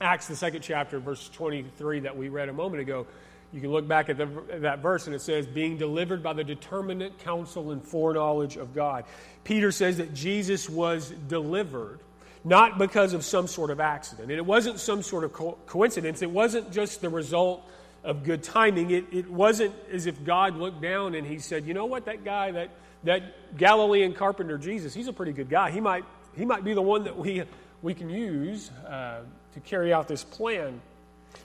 Acts, 0.01 0.27
the 0.27 0.35
second 0.35 0.61
chapter, 0.61 0.99
verse 0.99 1.29
23, 1.29 2.01
that 2.01 2.17
we 2.17 2.29
read 2.29 2.49
a 2.49 2.53
moment 2.53 2.81
ago, 2.81 3.05
you 3.53 3.61
can 3.61 3.71
look 3.71 3.87
back 3.87 4.09
at, 4.09 4.17
the, 4.17 4.27
that 4.59 4.79
verse 4.79 5.07
and 5.07 5.15
it 5.15 5.21
says, 5.21 5.47
being 5.47 5.77
delivered 5.77 6.21
by 6.21 6.33
the 6.33 6.43
determinate 6.43 7.19
counsel 7.19 7.71
and 7.71 7.81
foreknowledge 7.83 8.57
of 8.57 8.75
God. 8.75 9.05
Peter 9.43 9.71
says 9.71 9.97
that 9.97 10.13
Jesus 10.13 10.69
was 10.69 11.11
delivered 11.27 11.99
not 12.43 12.77
because 12.77 13.13
of 13.13 13.25
some 13.25 13.47
sort 13.47 13.71
of 13.71 13.79
accident. 13.79 14.29
And 14.29 14.37
it 14.37 14.45
wasn't 14.45 14.79
some 14.79 15.01
sort 15.03 15.23
of 15.23 15.33
co- 15.33 15.57
coincidence. 15.65 16.21
It 16.21 16.31
wasn't 16.31 16.71
just 16.71 17.01
the 17.01 17.09
result 17.09 17.67
of 18.03 18.23
good 18.23 18.43
timing. 18.43 18.91
It, 18.91 19.05
it 19.11 19.29
wasn't 19.29 19.75
as 19.91 20.05
if 20.05 20.23
God 20.23 20.55
looked 20.55 20.81
down 20.81 21.15
and 21.15 21.27
he 21.27 21.39
said, 21.39 21.65
you 21.65 21.73
know 21.73 21.85
what, 21.85 22.05
that 22.05 22.23
guy, 22.23 22.51
that, 22.51 22.69
that 23.03 23.57
Galilean 23.57 24.13
carpenter 24.13 24.57
Jesus, 24.57 24.93
he's 24.93 25.07
a 25.07 25.13
pretty 25.13 25.33
good 25.33 25.49
guy. 25.49 25.71
He 25.71 25.81
might, 25.81 26.05
he 26.37 26.45
might 26.45 26.63
be 26.63 26.73
the 26.73 26.81
one 26.81 27.03
that 27.03 27.17
we, 27.17 27.43
we 27.81 27.93
can 27.93 28.09
use 28.09 28.71
uh, 28.87 29.21
to 29.53 29.59
carry 29.61 29.91
out 29.91 30.07
this 30.07 30.23
plan. 30.23 30.79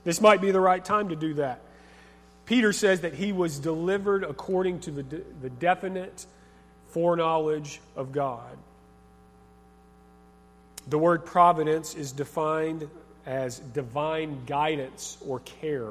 This 0.04 0.21
might 0.21 0.40
be 0.40 0.50
the 0.52 0.61
right 0.61 0.85
time 0.85 1.09
to 1.09 1.16
do 1.16 1.35
that. 1.35 1.62
Peter 2.46 2.72
says 2.72 3.02
that 3.02 3.14
he 3.14 3.32
was 3.32 3.58
delivered 3.58 4.25
according 4.25 4.80
to 4.80 4.90
the, 4.90 5.02
de- 5.02 5.22
the 5.40 5.50
definite 5.50 6.26
foreknowledge 6.88 7.80
of 7.96 8.12
God. 8.12 8.56
The 10.88 10.99
word 10.99 11.25
providence 11.25 11.94
is 11.94 12.12
defined 12.12 12.88
as 13.25 13.58
divine 13.58 14.44
guidance 14.46 15.16
or 15.26 15.40
care. 15.40 15.90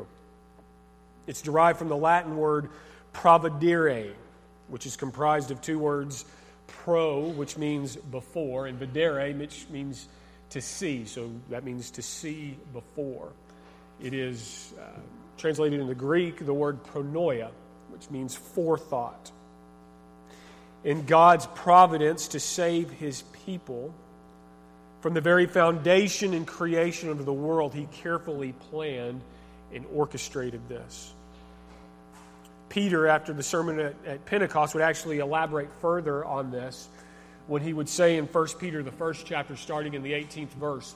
It's 1.28 1.42
derived 1.42 1.80
from 1.80 1.88
the 1.88 1.96
Latin 1.96 2.36
word 2.36 2.70
providere, 3.14 4.12
which 4.68 4.86
is 4.86 4.98
comprised 4.98 5.52
of 5.52 5.62
two 5.62 5.80
words 5.80 6.26
pro, 6.68 7.22
which 7.22 7.58
means 7.58 7.96
before, 7.96 8.68
and 8.68 8.80
videre, 8.80 9.38
which 9.38 9.68
means 9.70 10.08
to 10.50 10.62
see. 10.62 11.06
So 11.06 11.32
that 11.50 11.64
means 11.64 11.92
to 11.92 12.02
see 12.02 12.58
before. 12.74 13.30
It 14.02 14.14
is 14.14 14.74
uh, 14.80 15.00
translated 15.42 15.80
into 15.80 15.96
Greek 15.96 16.46
the 16.46 16.54
word 16.54 16.84
pronoia, 16.84 17.50
which 17.90 18.10
means 18.12 18.36
forethought. 18.36 19.32
In 20.84 21.06
God's 21.06 21.48
providence 21.48 22.30
to 22.30 22.40
save 22.40 22.92
his 22.92 23.24
people, 23.46 23.94
from 25.02 25.16
the 25.16 25.22
very 25.22 25.48
foundation 25.48 26.34
and 26.36 26.46
creation 26.46 27.10
of 27.10 27.26
the 27.26 27.34
world, 27.34 27.74
he 27.74 27.88
carefully 27.92 28.54
planned 28.70 29.22
and 29.74 29.86
orchestrated 29.94 30.62
this. 30.70 31.12
Peter, 32.70 33.08
after 33.08 33.34
the 33.34 33.44
sermon 33.44 33.80
at, 33.80 33.96
at, 34.06 34.26
Pentecost, 34.26 34.76
would 34.76 34.84
actually 34.84 35.20
elaborate 35.20 35.70
further 35.82 36.24
on 36.24 36.52
this 36.52 36.88
when 37.48 37.62
he 37.62 37.74
would 37.74 37.90
say 37.90 38.18
in 38.18 38.26
1 38.26 38.48
Peter, 38.60 38.84
the 38.84 38.92
first 38.92 39.26
chapter, 39.26 39.56
starting 39.56 39.96
in 39.96 40.04
the 40.04 40.14
18th 40.14 40.52
verse, 40.52 40.94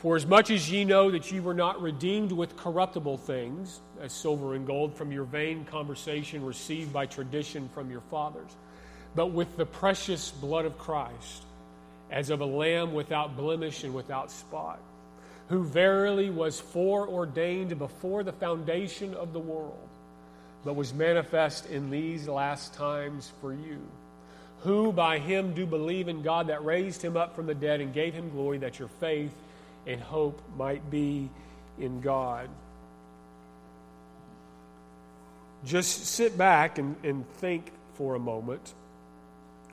For 0.00 0.16
as 0.16 0.26
much 0.26 0.50
as 0.50 0.70
ye 0.70 0.84
know 0.84 1.10
that 1.10 1.30
ye 1.30 1.40
were 1.40 1.54
not 1.54 1.80
redeemed 1.80 2.32
with 2.32 2.56
corruptible 2.56 3.18
things, 3.18 3.80
as 4.00 4.12
silver 4.12 4.54
and 4.54 4.66
gold, 4.66 4.94
from 4.94 5.12
your 5.12 5.24
vain 5.24 5.64
conversation 5.64 6.44
received 6.44 6.92
by 6.92 7.06
tradition 7.06 7.68
from 7.74 7.90
your 7.90 8.02
fathers, 8.10 8.50
but 9.14 9.32
with 9.32 9.56
the 9.56 9.66
precious 9.66 10.30
blood 10.30 10.64
of 10.64 10.78
Christ, 10.78 11.44
as 12.10 12.30
of 12.30 12.40
a 12.40 12.46
lamb 12.46 12.94
without 12.94 13.36
blemish 13.36 13.84
and 13.84 13.94
without 13.94 14.30
spot 14.30 14.80
who 15.50 15.64
verily 15.64 16.30
was 16.30 16.60
foreordained 16.60 17.76
before 17.76 18.22
the 18.22 18.32
foundation 18.32 19.12
of 19.14 19.32
the 19.32 19.38
world, 19.40 19.88
but 20.64 20.76
was 20.76 20.94
manifest 20.94 21.66
in 21.66 21.90
these 21.90 22.28
last 22.28 22.72
times 22.72 23.32
for 23.40 23.52
you, 23.52 23.80
who 24.60 24.92
by 24.92 25.18
him 25.18 25.52
do 25.52 25.66
believe 25.66 26.06
in 26.06 26.22
God 26.22 26.46
that 26.46 26.64
raised 26.64 27.02
him 27.02 27.16
up 27.16 27.34
from 27.34 27.46
the 27.46 27.54
dead 27.54 27.80
and 27.80 27.92
gave 27.92 28.14
him 28.14 28.30
glory, 28.30 28.58
that 28.58 28.78
your 28.78 28.86
faith 29.00 29.32
and 29.86 30.00
hope 30.00 30.40
might 30.56 30.90
be 30.90 31.30
in 31.78 32.00
God. 32.00 32.48
Just 35.64 36.06
sit 36.06 36.38
back 36.38 36.78
and, 36.78 36.96
and 37.04 37.28
think 37.34 37.70
for 37.94 38.14
a 38.14 38.18
moment 38.18 38.72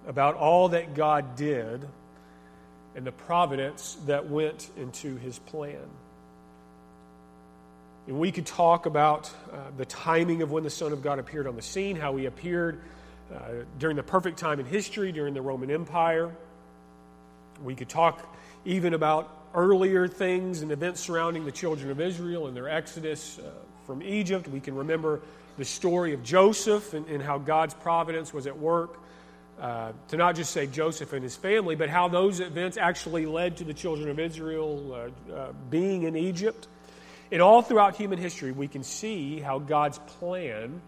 about 0.06 0.36
all 0.36 0.70
that 0.70 0.96
God 0.96 1.36
did 1.36 1.88
and 2.96 3.06
the 3.06 3.12
providence 3.12 3.98
that 4.06 4.30
went 4.30 4.70
into 4.78 5.18
his 5.18 5.38
plan. 5.40 5.78
And 8.08 8.20
we 8.20 8.32
could 8.32 8.46
talk 8.46 8.86
about 8.86 9.32
uh, 9.52 9.58
the 9.78 9.86
timing 9.86 10.42
of 10.42 10.50
when 10.50 10.64
the 10.64 10.70
Son 10.70 10.94
of 10.94 11.02
God 11.02 11.20
appeared 11.20 11.46
on 11.46 11.56
the 11.56 11.62
scene, 11.62 11.98
how 11.98 12.16
he 12.16 12.26
appeared 12.26 12.82
uh, 13.34 13.40
during 13.78 13.98
the 13.98 14.04
perfect 14.04 14.40
time 14.40 14.60
in 14.62 14.66
history, 14.66 15.12
during 15.12 15.34
the 15.34 15.42
Roman 15.42 15.70
Empire. 15.70 16.34
We 17.64 17.76
could 17.76 17.90
talk 17.90 18.36
even 18.64 18.94
about 18.94 19.37
earlier 19.54 20.08
things 20.08 20.62
and 20.62 20.72
events 20.72 21.02
surrounding 21.02 21.46
the 21.46 21.52
children 21.52 21.92
of 21.92 22.00
Israel 22.00 22.48
and 22.48 22.56
their 22.56 22.70
exodus 22.70 23.40
uh, 23.40 23.50
from 23.86 24.02
Egypt. 24.04 24.48
We 24.48 24.60
can 24.60 24.76
remember 24.76 25.22
the 25.58 25.66
story 25.66 26.14
of 26.14 26.24
Joseph 26.24 26.94
and, 26.94 27.08
and 27.08 27.22
how 27.22 27.38
God's 27.38 27.74
providence 27.74 28.34
was 28.34 28.48
at 28.48 28.58
work 28.58 29.00
uh, 29.60 29.92
to 30.10 30.18
not 30.18 30.36
just 30.36 30.52
say 30.52 30.68
Joseph 30.68 31.14
and 31.14 31.24
his 31.24 31.36
family, 31.36 31.76
but 31.76 31.90
how 31.90 32.08
those 32.08 32.40
events 32.40 32.78
actually 32.78 33.26
led 33.26 33.58
to 33.58 33.64
the 33.64 33.74
children 33.74 34.10
of 34.10 34.20
Israel 34.20 34.94
uh, 34.94 35.34
uh, 35.34 35.52
being 35.70 36.04
in 36.04 36.16
Egypt. 36.16 36.68
And 37.32 37.42
all 37.42 37.62
throughout 37.62 37.96
human 37.96 38.20
history, 38.20 38.52
we 38.52 38.68
can 38.68 38.84
see 38.84 39.40
how 39.40 39.60
God's 39.60 39.98
plan 40.00 40.82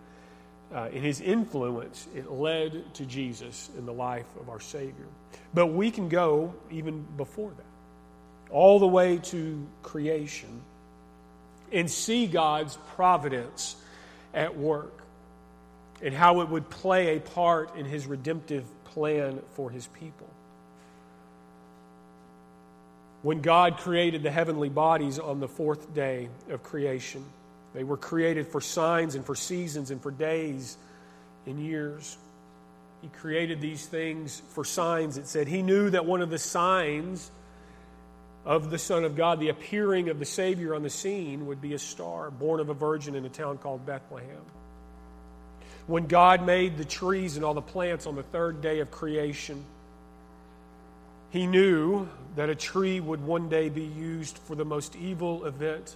uh, 0.73 0.89
in 0.91 1.01
his 1.01 1.19
influence, 1.19 2.07
it 2.15 2.29
led 2.31 2.93
to 2.93 3.05
Jesus 3.05 3.69
in 3.77 3.85
the 3.85 3.93
life 3.93 4.27
of 4.39 4.49
our 4.49 4.59
Savior. 4.59 5.07
But 5.53 5.67
we 5.67 5.89
can 5.89 6.09
go 6.09 6.53
even 6.69 7.05
before 7.17 7.49
that, 7.49 7.65
all 8.51 8.79
the 8.79 8.87
way 8.87 9.17
to 9.17 9.67
creation, 9.83 10.61
and 11.71 11.89
see 11.89 12.27
God's 12.27 12.77
providence 12.95 13.75
at 14.33 14.57
work 14.57 15.03
and 16.01 16.13
how 16.13 16.41
it 16.41 16.49
would 16.49 16.69
play 16.69 17.17
a 17.17 17.19
part 17.19 17.75
in 17.75 17.85
his 17.85 18.07
redemptive 18.07 18.63
plan 18.85 19.41
for 19.53 19.69
his 19.69 19.85
people. 19.87 20.27
When 23.21 23.41
God 23.41 23.77
created 23.77 24.23
the 24.23 24.31
heavenly 24.31 24.69
bodies 24.69 25.19
on 25.19 25.39
the 25.41 25.47
fourth 25.47 25.93
day 25.93 26.29
of 26.49 26.63
creation, 26.63 27.23
they 27.73 27.83
were 27.83 27.97
created 27.97 28.47
for 28.47 28.61
signs 28.61 29.15
and 29.15 29.25
for 29.25 29.35
seasons 29.35 29.91
and 29.91 30.01
for 30.01 30.09
days 30.09 30.77
and 31.45 31.59
years. 31.59 32.17
He 33.01 33.09
created 33.09 33.61
these 33.61 33.85
things 33.85 34.41
for 34.49 34.63
signs. 34.63 35.17
It 35.17 35.27
said 35.27 35.47
he 35.47 35.61
knew 35.61 35.89
that 35.89 36.05
one 36.05 36.21
of 36.21 36.29
the 36.29 36.39
signs 36.39 37.29
of 38.49 38.69
the 38.69 38.77
Son 38.77 39.05
of 39.05 39.15
God, 39.15 39.39
the 39.39 39.47
appearing 39.47 40.09
of 40.09 40.19
the 40.19 40.25
Savior 40.25 40.75
on 40.75 40.83
the 40.83 40.89
scene, 40.89 41.45
would 41.45 41.61
be 41.61 41.73
a 41.73 41.79
star 41.79 42.31
born 42.31 42.59
of 42.59 42.67
a 42.67 42.73
virgin 42.73 43.15
in 43.15 43.23
a 43.23 43.29
town 43.29 43.59
called 43.59 43.85
Bethlehem 43.85 44.41
when 45.89 46.05
God 46.05 46.45
made 46.45 46.77
the 46.77 46.85
trees 46.85 47.35
and 47.35 47.43
all 47.43 47.55
the 47.55 47.63
plants 47.63 48.05
on 48.05 48.15
the 48.15 48.21
third 48.21 48.61
day 48.61 48.79
of 48.79 48.91
creation, 48.91 49.65
he 51.31 51.47
knew 51.47 52.07
that 52.35 52.47
a 52.47 52.53
tree 52.53 52.99
would 52.99 53.25
one 53.25 53.49
day 53.49 53.69
be 53.69 53.85
used 53.85 54.37
for 54.37 54.53
the 54.53 54.63
most 54.63 54.95
evil 54.95 55.45
event 55.45 55.95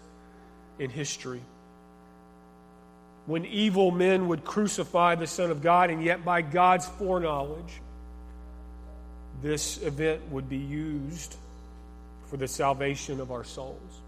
in 0.80 0.90
history. 0.90 1.42
When 3.28 3.46
evil 3.46 3.92
men 3.92 4.30
would 4.30 4.44
crucify 4.44 5.14
the 5.14 5.28
Son 5.28 5.52
of 5.52 5.62
God, 5.62 5.92
and 5.92 6.04
yet 6.04 6.26
by 6.26 6.42
God's 6.42 6.88
foreknowledge, 6.88 7.80
this 9.44 9.80
event 9.84 10.28
would 10.32 10.50
be 10.50 10.58
used 10.58 11.36
for 12.34 12.38
the 12.38 12.48
salvation 12.48 13.20
of 13.20 13.32
our 13.32 13.44
souls 13.44 14.02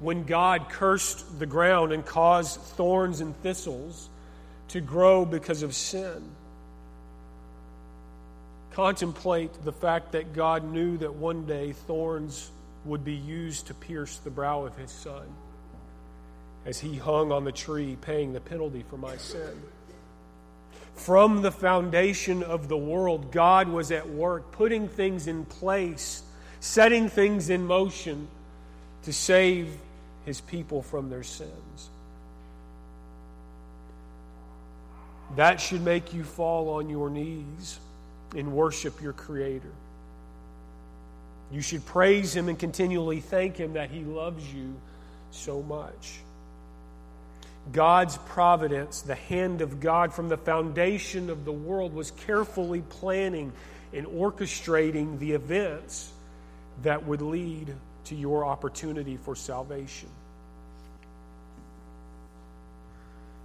when 0.00 0.24
God 0.24 0.68
cursed 0.68 1.38
the 1.38 1.46
ground 1.46 1.92
and 1.92 2.04
caused 2.04 2.58
thorns 2.60 3.20
and 3.20 3.40
thistles 3.44 4.10
to 4.70 4.80
grow 4.80 5.24
because 5.24 5.62
of 5.62 5.76
sin. 5.76 6.24
contemplate 8.72 9.52
the 9.62 9.70
fact 9.70 10.10
that 10.10 10.32
God 10.32 10.64
knew 10.64 10.96
that 10.98 11.14
one 11.14 11.46
day 11.46 11.70
thorns 11.70 12.50
would 12.84 13.04
be 13.04 13.14
used 13.14 13.68
to 13.68 13.74
pierce 13.74 14.16
the 14.16 14.30
brow 14.30 14.66
of 14.66 14.76
his 14.76 14.90
son 14.90 15.28
as 16.66 16.80
he 16.80 16.96
hung 16.96 17.30
on 17.30 17.44
the 17.44 17.52
tree 17.52 17.96
paying 18.00 18.32
the 18.32 18.40
penalty 18.40 18.84
for 18.90 18.96
my 18.96 19.16
sin. 19.18 19.62
From 20.96 21.42
the 21.42 21.52
foundation 21.52 22.42
of 22.42 22.68
the 22.68 22.76
world, 22.76 23.32
God 23.32 23.68
was 23.68 23.90
at 23.90 24.08
work 24.08 24.52
putting 24.52 24.88
things 24.88 25.26
in 25.26 25.44
place, 25.44 26.22
setting 26.60 27.08
things 27.08 27.50
in 27.50 27.66
motion 27.66 28.28
to 29.02 29.12
save 29.12 29.76
his 30.24 30.40
people 30.40 30.82
from 30.82 31.10
their 31.10 31.22
sins. 31.22 31.90
That 35.36 35.60
should 35.60 35.82
make 35.82 36.14
you 36.14 36.22
fall 36.22 36.70
on 36.70 36.88
your 36.88 37.10
knees 37.10 37.78
and 38.36 38.52
worship 38.52 39.02
your 39.02 39.12
Creator. 39.12 39.72
You 41.52 41.60
should 41.60 41.84
praise 41.86 42.34
Him 42.34 42.48
and 42.48 42.58
continually 42.58 43.20
thank 43.20 43.56
Him 43.56 43.74
that 43.74 43.90
He 43.90 44.00
loves 44.04 44.52
you 44.52 44.74
so 45.30 45.62
much. 45.62 46.20
God's 47.72 48.18
providence, 48.18 49.02
the 49.02 49.14
hand 49.14 49.62
of 49.62 49.80
God 49.80 50.12
from 50.12 50.28
the 50.28 50.36
foundation 50.36 51.30
of 51.30 51.44
the 51.44 51.52
world, 51.52 51.94
was 51.94 52.10
carefully 52.10 52.82
planning 52.82 53.52
and 53.92 54.06
orchestrating 54.06 55.18
the 55.18 55.32
events 55.32 56.12
that 56.82 57.06
would 57.06 57.22
lead 57.22 57.74
to 58.04 58.14
your 58.14 58.44
opportunity 58.44 59.16
for 59.16 59.34
salvation. 59.34 60.08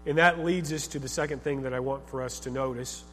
And 0.06 0.18
that 0.18 0.44
leads 0.44 0.74
us 0.74 0.88
to 0.88 1.00
the 1.00 1.08
second 1.08 1.44
thing 1.44 1.64
that 1.64 1.74
I 1.74 1.80
want 1.80 2.10
for 2.10 2.22
us 2.22 2.40
to 2.42 2.50
notice. 2.50 3.04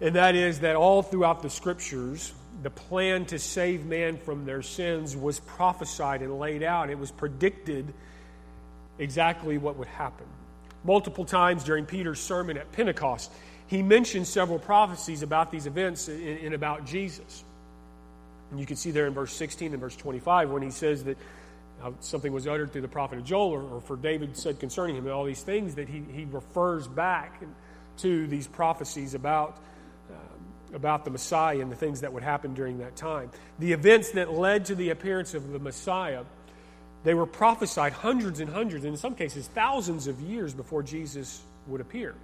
And 0.00 0.16
that 0.16 0.34
is 0.34 0.60
that 0.60 0.76
all 0.76 1.02
throughout 1.02 1.42
the 1.42 1.50
scriptures, 1.50 2.32
the 2.62 2.70
plan 2.70 3.24
to 3.26 3.38
save 3.38 3.84
man 3.84 4.16
from 4.16 4.44
their 4.44 4.62
sins 4.62 5.16
was 5.16 5.40
prophesied 5.40 6.22
and 6.22 6.38
laid 6.38 6.62
out. 6.62 6.90
It 6.90 6.98
was 6.98 7.10
predicted 7.10 7.92
exactly 8.98 9.58
what 9.58 9.76
would 9.76 9.88
happen. 9.88 10.26
Multiple 10.84 11.24
times 11.24 11.64
during 11.64 11.86
Peter's 11.86 12.20
sermon 12.20 12.56
at 12.56 12.70
Pentecost, 12.72 13.30
he 13.66 13.82
mentioned 13.82 14.26
several 14.26 14.58
prophecies 14.58 15.22
about 15.22 15.50
these 15.50 15.66
events 15.66 16.08
and 16.08 16.54
about 16.54 16.84
Jesus. 16.84 17.44
And 18.50 18.60
you 18.60 18.66
can 18.66 18.76
see 18.76 18.90
there 18.90 19.06
in 19.06 19.14
verse 19.14 19.32
16 19.32 19.72
and 19.72 19.80
verse 19.80 19.96
25 19.96 20.50
when 20.50 20.62
he 20.62 20.70
says 20.70 21.04
that 21.04 21.16
something 22.00 22.32
was 22.32 22.46
uttered 22.46 22.72
through 22.72 22.82
the 22.82 22.88
prophet 22.88 23.18
of 23.18 23.24
Joel, 23.24 23.50
or, 23.50 23.62
or, 23.62 23.80
for 23.80 23.96
David 23.96 24.36
said 24.36 24.60
concerning 24.60 24.96
him, 24.96 25.04
and 25.04 25.12
all 25.12 25.24
these 25.24 25.42
things 25.42 25.74
that 25.76 25.88
he, 25.88 26.02
he 26.12 26.26
refers 26.26 26.86
back 26.86 27.42
to 27.98 28.26
these 28.26 28.46
prophecies 28.46 29.14
about, 29.14 29.58
uh, 30.10 30.76
about 30.76 31.04
the 31.04 31.10
Messiah 31.10 31.60
and 31.60 31.70
the 31.70 31.76
things 31.76 32.00
that 32.02 32.12
would 32.12 32.22
happen 32.22 32.54
during 32.54 32.78
that 32.78 32.96
time. 32.96 33.30
The 33.58 33.72
events 33.72 34.12
that 34.12 34.32
led 34.32 34.66
to 34.66 34.74
the 34.74 34.90
appearance 34.90 35.34
of 35.34 35.50
the 35.50 35.58
Messiah, 35.58 36.24
they 37.04 37.14
were 37.14 37.26
prophesied 37.26 37.92
hundreds 37.92 38.40
and 38.40 38.48
hundreds, 38.48 38.84
and 38.84 38.94
in 38.94 38.98
some 38.98 39.14
cases 39.14 39.48
thousands 39.48 40.06
of 40.06 40.20
years 40.20 40.54
before 40.54 40.82
Jesus 40.82 41.42
would 41.66 41.80
appear. 41.80 42.14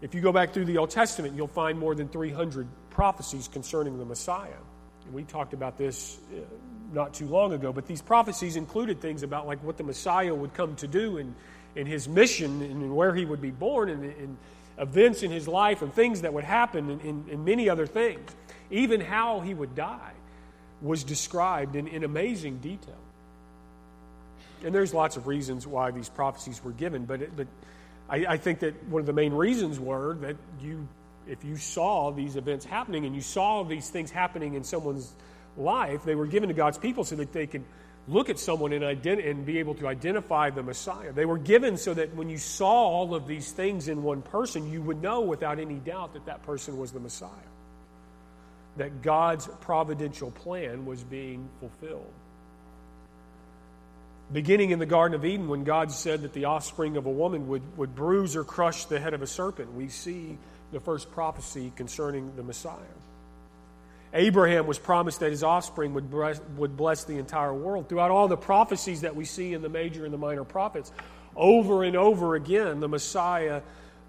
If 0.00 0.14
you 0.14 0.20
go 0.20 0.32
back 0.32 0.52
through 0.52 0.64
the 0.64 0.78
Old 0.78 0.90
Testament, 0.90 1.34
you'll 1.34 1.48
find 1.48 1.78
more 1.78 1.94
than 1.94 2.08
300 2.08 2.66
prophecies 2.90 3.48
concerning 3.48 3.98
the 3.98 4.04
Messiah. 4.04 4.50
And 5.04 5.14
we 5.14 5.24
talked 5.24 5.54
about 5.54 5.76
this 5.76 6.18
uh, 6.32 6.40
not 6.92 7.14
too 7.14 7.26
long 7.26 7.52
ago, 7.52 7.72
but 7.72 7.86
these 7.86 8.02
prophecies 8.02 8.56
included 8.56 9.00
things 9.00 9.22
about 9.22 9.46
like 9.46 9.62
what 9.62 9.76
the 9.76 9.84
Messiah 9.84 10.34
would 10.34 10.54
come 10.54 10.74
to 10.76 10.86
do 10.86 11.18
and, 11.18 11.34
and 11.76 11.86
his 11.86 12.08
mission 12.08 12.62
and 12.62 12.94
where 12.94 13.14
he 13.14 13.24
would 13.24 13.40
be 13.40 13.50
born 13.50 13.90
and, 13.90 14.04
and 14.04 14.36
events 14.78 15.22
in 15.22 15.30
his 15.30 15.48
life 15.48 15.82
and 15.82 15.92
things 15.92 16.22
that 16.22 16.32
would 16.32 16.44
happen 16.44 16.90
and, 16.90 17.00
and, 17.02 17.28
and 17.28 17.44
many 17.44 17.68
other 17.68 17.86
things. 17.86 18.30
Even 18.70 19.00
how 19.00 19.40
he 19.40 19.54
would 19.54 19.74
die 19.74 20.12
was 20.80 21.04
described 21.04 21.76
in, 21.76 21.86
in 21.88 22.04
amazing 22.04 22.58
detail. 22.58 22.98
And 24.64 24.74
there's 24.74 24.92
lots 24.92 25.16
of 25.16 25.26
reasons 25.26 25.66
why 25.66 25.90
these 25.90 26.08
prophecies 26.08 26.62
were 26.62 26.72
given, 26.72 27.04
but, 27.04 27.22
it, 27.22 27.36
but 27.36 27.46
I, 28.08 28.26
I 28.26 28.36
think 28.36 28.60
that 28.60 28.84
one 28.88 29.00
of 29.00 29.06
the 29.06 29.12
main 29.12 29.32
reasons 29.32 29.78
were 29.78 30.14
that 30.20 30.36
you, 30.60 30.88
if 31.28 31.44
you 31.44 31.56
saw 31.56 32.10
these 32.10 32.36
events 32.36 32.64
happening 32.64 33.06
and 33.06 33.14
you 33.14 33.20
saw 33.20 33.62
these 33.62 33.88
things 33.90 34.10
happening 34.10 34.54
in 34.54 34.64
someone's 34.64 35.12
life, 35.56 36.04
they 36.04 36.14
were 36.14 36.26
given 36.26 36.48
to 36.48 36.54
God's 36.54 36.78
people 36.78 37.04
so 37.04 37.16
that 37.16 37.32
they 37.32 37.46
could 37.46 37.64
look 38.08 38.30
at 38.30 38.38
someone 38.38 38.72
and, 38.72 38.82
ident- 38.82 39.28
and 39.28 39.44
be 39.44 39.58
able 39.58 39.74
to 39.74 39.86
identify 39.86 40.50
the 40.50 40.62
Messiah. 40.62 41.12
They 41.12 41.26
were 41.26 41.38
given 41.38 41.76
so 41.76 41.94
that 41.94 42.14
when 42.14 42.30
you 42.30 42.38
saw 42.38 42.72
all 42.72 43.14
of 43.14 43.26
these 43.26 43.52
things 43.52 43.88
in 43.88 44.02
one 44.02 44.22
person, 44.22 44.70
you 44.70 44.80
would 44.82 45.02
know 45.02 45.20
without 45.20 45.58
any 45.58 45.74
doubt 45.74 46.14
that 46.14 46.26
that 46.26 46.42
person 46.42 46.78
was 46.78 46.90
the 46.90 47.00
Messiah. 47.00 47.28
That 48.78 49.02
God's 49.02 49.46
providential 49.60 50.30
plan 50.30 50.86
was 50.86 51.04
being 51.04 51.48
fulfilled. 51.60 52.12
Beginning 54.32 54.70
in 54.70 54.78
the 54.78 54.86
Garden 54.86 55.14
of 55.14 55.24
Eden, 55.24 55.48
when 55.48 55.64
God 55.64 55.90
said 55.90 56.22
that 56.22 56.34
the 56.34 56.46
offspring 56.46 56.96
of 56.96 57.06
a 57.06 57.10
woman 57.10 57.48
would, 57.48 57.78
would 57.78 57.94
bruise 57.94 58.36
or 58.36 58.44
crush 58.44 58.84
the 58.84 59.00
head 59.00 59.14
of 59.14 59.22
a 59.22 59.26
serpent, 59.26 59.72
we 59.72 59.88
see 59.88 60.36
the 60.70 60.80
first 60.80 61.10
prophecy 61.10 61.72
concerning 61.76 62.36
the 62.36 62.42
Messiah. 62.42 62.76
Abraham 64.12 64.66
was 64.66 64.78
promised 64.78 65.20
that 65.20 65.30
his 65.30 65.42
offspring 65.42 65.94
would 65.94 66.10
bless, 66.10 66.40
would 66.56 66.76
bless 66.76 67.04
the 67.04 67.18
entire 67.18 67.54
world. 67.54 67.88
Throughout 67.88 68.10
all 68.10 68.28
the 68.28 68.36
prophecies 68.36 69.02
that 69.02 69.16
we 69.16 69.24
see 69.24 69.54
in 69.54 69.62
the 69.62 69.68
major 69.68 70.04
and 70.04 70.12
the 70.12 70.18
minor 70.18 70.44
prophets, 70.44 70.92
over 71.36 71.84
and 71.84 71.96
over 71.96 72.34
again, 72.34 72.80
the 72.80 72.88
Messiah, 72.88 73.62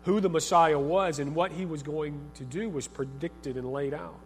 who 0.04 0.20
the 0.20 0.30
Messiah 0.30 0.80
was 0.80 1.20
and 1.20 1.36
what 1.36 1.52
he 1.52 1.66
was 1.66 1.84
going 1.84 2.20
to 2.36 2.44
do, 2.44 2.70
was 2.70 2.88
predicted 2.88 3.58
and 3.58 3.72
laid 3.72 3.94
out. 3.94 4.20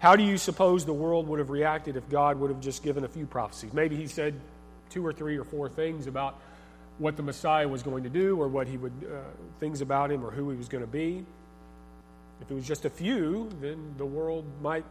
How 0.00 0.16
do 0.16 0.22
you 0.22 0.38
suppose 0.38 0.86
the 0.86 0.94
world 0.94 1.28
would 1.28 1.40
have 1.40 1.50
reacted 1.50 1.96
if 1.96 2.08
God 2.08 2.40
would 2.40 2.50
have 2.50 2.60
just 2.60 2.82
given 2.82 3.04
a 3.04 3.08
few 3.08 3.26
prophecies? 3.26 3.74
Maybe 3.74 3.96
he 3.96 4.06
said 4.06 4.34
two 4.88 5.06
or 5.06 5.12
three 5.12 5.36
or 5.36 5.44
four 5.44 5.68
things 5.68 6.06
about 6.06 6.40
what 6.96 7.16
the 7.18 7.22
Messiah 7.22 7.68
was 7.68 7.82
going 7.82 8.04
to 8.04 8.08
do 8.08 8.40
or 8.40 8.48
what 8.48 8.66
he 8.66 8.78
would, 8.78 8.92
uh, 9.04 9.18
things 9.58 9.82
about 9.82 10.10
him 10.10 10.24
or 10.24 10.30
who 10.30 10.48
he 10.50 10.56
was 10.56 10.68
going 10.68 10.82
to 10.82 10.90
be. 10.90 11.24
If 12.40 12.50
it 12.50 12.54
was 12.54 12.66
just 12.66 12.86
a 12.86 12.90
few, 12.90 13.50
then 13.60 13.94
the 13.98 14.06
world 14.06 14.46
might 14.62 14.86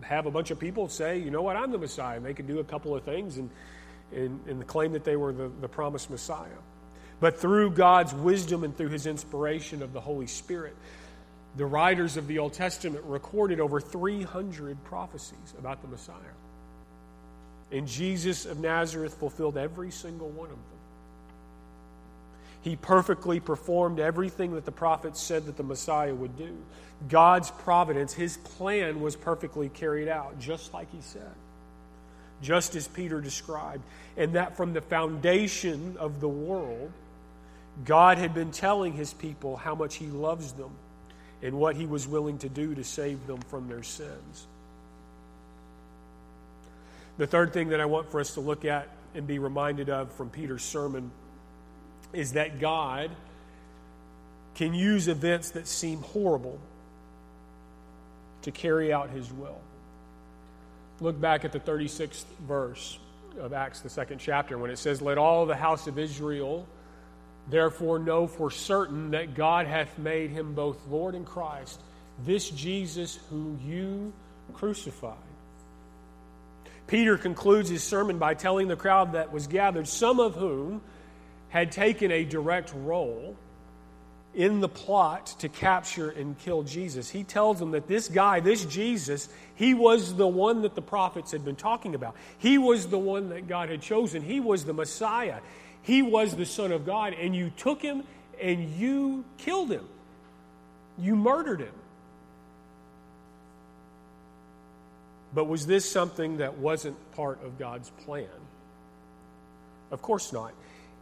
have 0.00 0.24
a 0.24 0.30
bunch 0.30 0.50
of 0.50 0.58
people 0.58 0.88
say, 0.88 1.18
you 1.18 1.30
know 1.30 1.42
what, 1.42 1.56
I'm 1.56 1.70
the 1.70 1.78
Messiah. 1.78 2.16
And 2.16 2.24
they 2.24 2.32
could 2.32 2.46
do 2.46 2.58
a 2.58 2.64
couple 2.64 2.96
of 2.96 3.02
things 3.02 3.36
and, 3.36 3.50
and, 4.16 4.40
and 4.48 4.66
claim 4.66 4.92
that 4.92 5.04
they 5.04 5.16
were 5.16 5.34
the, 5.34 5.50
the 5.60 5.68
promised 5.68 6.08
Messiah. 6.08 6.48
But 7.20 7.38
through 7.38 7.72
God's 7.72 8.14
wisdom 8.14 8.64
and 8.64 8.74
through 8.74 8.88
his 8.88 9.06
inspiration 9.06 9.82
of 9.82 9.92
the 9.92 10.00
Holy 10.00 10.26
Spirit, 10.26 10.74
the 11.56 11.66
writers 11.66 12.16
of 12.16 12.26
the 12.26 12.38
Old 12.38 12.52
Testament 12.52 13.04
recorded 13.04 13.60
over 13.60 13.80
300 13.80 14.82
prophecies 14.84 15.54
about 15.58 15.82
the 15.82 15.88
Messiah. 15.88 16.14
And 17.72 17.86
Jesus 17.86 18.46
of 18.46 18.60
Nazareth 18.60 19.14
fulfilled 19.14 19.56
every 19.56 19.90
single 19.90 20.28
one 20.28 20.50
of 20.50 20.56
them. 20.56 20.80
He 22.62 22.76
perfectly 22.76 23.40
performed 23.40 24.00
everything 24.00 24.54
that 24.54 24.64
the 24.64 24.72
prophets 24.72 25.20
said 25.20 25.46
that 25.46 25.56
the 25.56 25.62
Messiah 25.62 26.14
would 26.14 26.36
do. 26.36 26.56
God's 27.08 27.50
providence, 27.50 28.12
his 28.12 28.36
plan 28.36 29.00
was 29.00 29.16
perfectly 29.16 29.70
carried 29.70 30.08
out, 30.08 30.38
just 30.38 30.74
like 30.74 30.90
he 30.92 31.00
said, 31.00 31.30
just 32.42 32.76
as 32.76 32.86
Peter 32.86 33.20
described. 33.20 33.82
And 34.16 34.34
that 34.34 34.56
from 34.56 34.74
the 34.74 34.82
foundation 34.82 35.96
of 35.98 36.20
the 36.20 36.28
world, 36.28 36.92
God 37.84 38.18
had 38.18 38.34
been 38.34 38.50
telling 38.50 38.92
his 38.92 39.14
people 39.14 39.56
how 39.56 39.74
much 39.74 39.96
he 39.96 40.06
loves 40.06 40.52
them 40.52 40.70
and 41.42 41.58
what 41.58 41.76
he 41.76 41.86
was 41.86 42.06
willing 42.06 42.38
to 42.38 42.48
do 42.48 42.74
to 42.74 42.84
save 42.84 43.26
them 43.26 43.40
from 43.48 43.68
their 43.68 43.82
sins. 43.82 44.46
The 47.18 47.26
third 47.26 47.52
thing 47.52 47.68
that 47.68 47.80
I 47.80 47.86
want 47.86 48.10
for 48.10 48.20
us 48.20 48.34
to 48.34 48.40
look 48.40 48.64
at 48.64 48.88
and 49.14 49.26
be 49.26 49.38
reminded 49.38 49.90
of 49.90 50.12
from 50.12 50.30
Peter's 50.30 50.62
sermon 50.62 51.10
is 52.12 52.32
that 52.32 52.60
God 52.60 53.10
can 54.54 54.74
use 54.74 55.08
events 55.08 55.50
that 55.50 55.66
seem 55.66 56.02
horrible 56.02 56.58
to 58.42 58.50
carry 58.50 58.92
out 58.92 59.10
his 59.10 59.32
will. 59.32 59.60
Look 61.00 61.20
back 61.20 61.44
at 61.44 61.52
the 61.52 61.60
36th 61.60 62.24
verse 62.46 62.98
of 63.38 63.52
Acts, 63.52 63.80
the 63.80 63.88
second 63.88 64.18
chapter, 64.18 64.58
when 64.58 64.70
it 64.70 64.78
says, 64.78 65.00
Let 65.00 65.18
all 65.18 65.46
the 65.46 65.56
house 65.56 65.86
of 65.86 65.98
Israel 65.98 66.66
therefore 67.50 67.98
know 67.98 68.26
for 68.26 68.50
certain 68.50 69.10
that 69.10 69.34
God 69.34 69.66
hath 69.66 69.98
made 69.98 70.30
him 70.30 70.54
both 70.54 70.78
Lord 70.88 71.14
and 71.14 71.26
Christ, 71.26 71.80
this 72.24 72.48
Jesus 72.50 73.18
who 73.30 73.58
you 73.64 74.12
crucified. 74.54 75.16
Peter 76.86 77.16
concludes 77.16 77.68
his 77.68 77.84
sermon 77.84 78.18
by 78.18 78.34
telling 78.34 78.66
the 78.66 78.76
crowd 78.76 79.12
that 79.12 79.32
was 79.32 79.46
gathered, 79.46 79.86
some 79.86 80.18
of 80.18 80.34
whom 80.34 80.82
had 81.48 81.70
taken 81.70 82.10
a 82.10 82.24
direct 82.24 82.72
role 82.74 83.36
in 84.34 84.60
the 84.60 84.68
plot 84.68 85.34
to 85.40 85.48
capture 85.48 86.10
and 86.10 86.38
kill 86.38 86.62
Jesus. 86.62 87.10
He 87.10 87.24
tells 87.24 87.58
them 87.58 87.72
that 87.72 87.88
this 87.88 88.08
guy, 88.08 88.40
this 88.40 88.64
Jesus, 88.64 89.28
he 89.56 89.74
was 89.74 90.14
the 90.14 90.26
one 90.26 90.62
that 90.62 90.74
the 90.74 90.82
prophets 90.82 91.32
had 91.32 91.44
been 91.44 91.56
talking 91.56 91.94
about. 91.94 92.14
He 92.38 92.56
was 92.56 92.86
the 92.86 92.98
one 92.98 93.30
that 93.30 93.48
God 93.48 93.70
had 93.70 93.82
chosen. 93.82 94.22
He 94.22 94.38
was 94.38 94.64
the 94.64 94.72
Messiah. 94.72 95.40
He 95.82 96.02
was 96.02 96.36
the 96.36 96.46
Son 96.46 96.72
of 96.72 96.84
God, 96.84 97.14
and 97.14 97.34
you 97.34 97.50
took 97.56 97.82
him 97.82 98.04
and 98.40 98.70
you 98.76 99.24
killed 99.38 99.70
him. 99.70 99.86
You 100.98 101.16
murdered 101.16 101.60
him. 101.60 101.74
But 105.32 105.44
was 105.44 105.66
this 105.66 105.90
something 105.90 106.38
that 106.38 106.58
wasn't 106.58 106.96
part 107.12 107.42
of 107.44 107.58
God's 107.58 107.90
plan? 108.04 108.26
Of 109.90 110.02
course 110.02 110.32
not. 110.32 110.52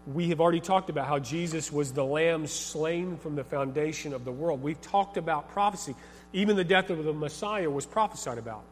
We 0.07 0.29
have 0.31 0.41
already 0.41 0.61
talked 0.61 0.91
about 0.91 1.07
how 1.07 1.19
Jesus 1.19 1.73
was 1.73 1.93
the 1.93 2.05
lamb 2.05 2.47
slain 2.47 3.17
from 3.19 3.37
the 3.37 3.45
foundation 3.45 4.13
of 4.13 4.25
the 4.25 4.33
world. 4.33 4.63
We've 4.63 4.81
talked 4.81 5.17
about 5.17 5.51
prophecy. 5.51 5.95
Even 6.33 6.57
the 6.57 6.65
death 6.65 6.91
of 6.91 7.05
the 7.05 7.13
Messiah 7.13 7.71
was 7.71 7.87
prophesied 7.87 8.39
about. 8.39 8.63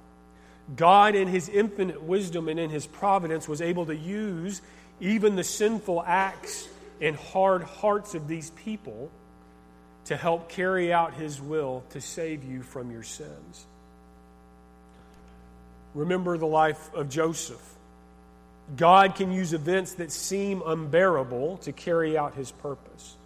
God, 0.74 1.14
in 1.14 1.28
his 1.28 1.48
infinite 1.48 2.02
wisdom 2.02 2.48
and 2.48 2.58
in 2.58 2.70
his 2.70 2.86
providence, 2.86 3.46
was 3.46 3.60
able 3.60 3.86
to 3.86 3.94
use 3.94 4.62
even 5.00 5.36
the 5.36 5.44
sinful 5.44 6.02
acts 6.04 6.68
and 7.00 7.14
hard 7.14 7.62
hearts 7.62 8.14
of 8.14 8.26
these 8.26 8.50
people 8.50 9.10
to 10.06 10.16
help 10.16 10.48
carry 10.48 10.92
out 10.92 11.14
his 11.14 11.40
will 11.40 11.84
to 11.90 12.00
save 12.00 12.42
you 12.42 12.62
from 12.62 12.90
your 12.90 13.02
sins. 13.02 13.66
Remember 15.94 16.36
the 16.36 16.46
life 16.46 16.92
of 16.94 17.08
Joseph. 17.08 17.62
God 18.76 19.14
can 19.14 19.32
use 19.32 19.52
events 19.52 19.94
that 19.94 20.10
seem 20.10 20.62
unbearable 20.64 21.58
to 21.58 21.72
carry 21.72 22.18
out 22.18 22.34
his 22.34 22.50
purpose. 22.50 23.16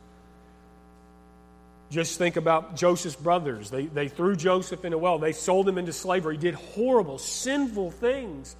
Just 1.90 2.18
think 2.18 2.36
about 2.36 2.76
Joseph's 2.76 3.16
brothers. 3.16 3.70
They, 3.70 3.86
they 3.86 4.08
threw 4.08 4.36
Joseph 4.36 4.84
in 4.84 4.92
a 4.92 4.98
well, 4.98 5.18
they 5.18 5.32
sold 5.32 5.68
him 5.68 5.76
into 5.76 5.92
slavery, 5.92 6.36
he 6.36 6.40
did 6.40 6.54
horrible, 6.54 7.18
sinful 7.18 7.90
things. 7.90 8.54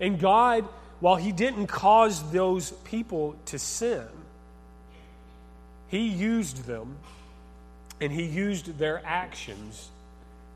And 0.00 0.18
God, 0.18 0.68
while 1.00 1.16
He 1.16 1.32
didn't 1.32 1.66
cause 1.66 2.30
those 2.30 2.70
people 2.84 3.36
to 3.46 3.58
sin, 3.58 4.06
He 5.88 6.08
used 6.08 6.64
them 6.64 6.96
and 8.00 8.12
He 8.12 8.24
used 8.24 8.78
their 8.78 9.02
actions 9.04 9.88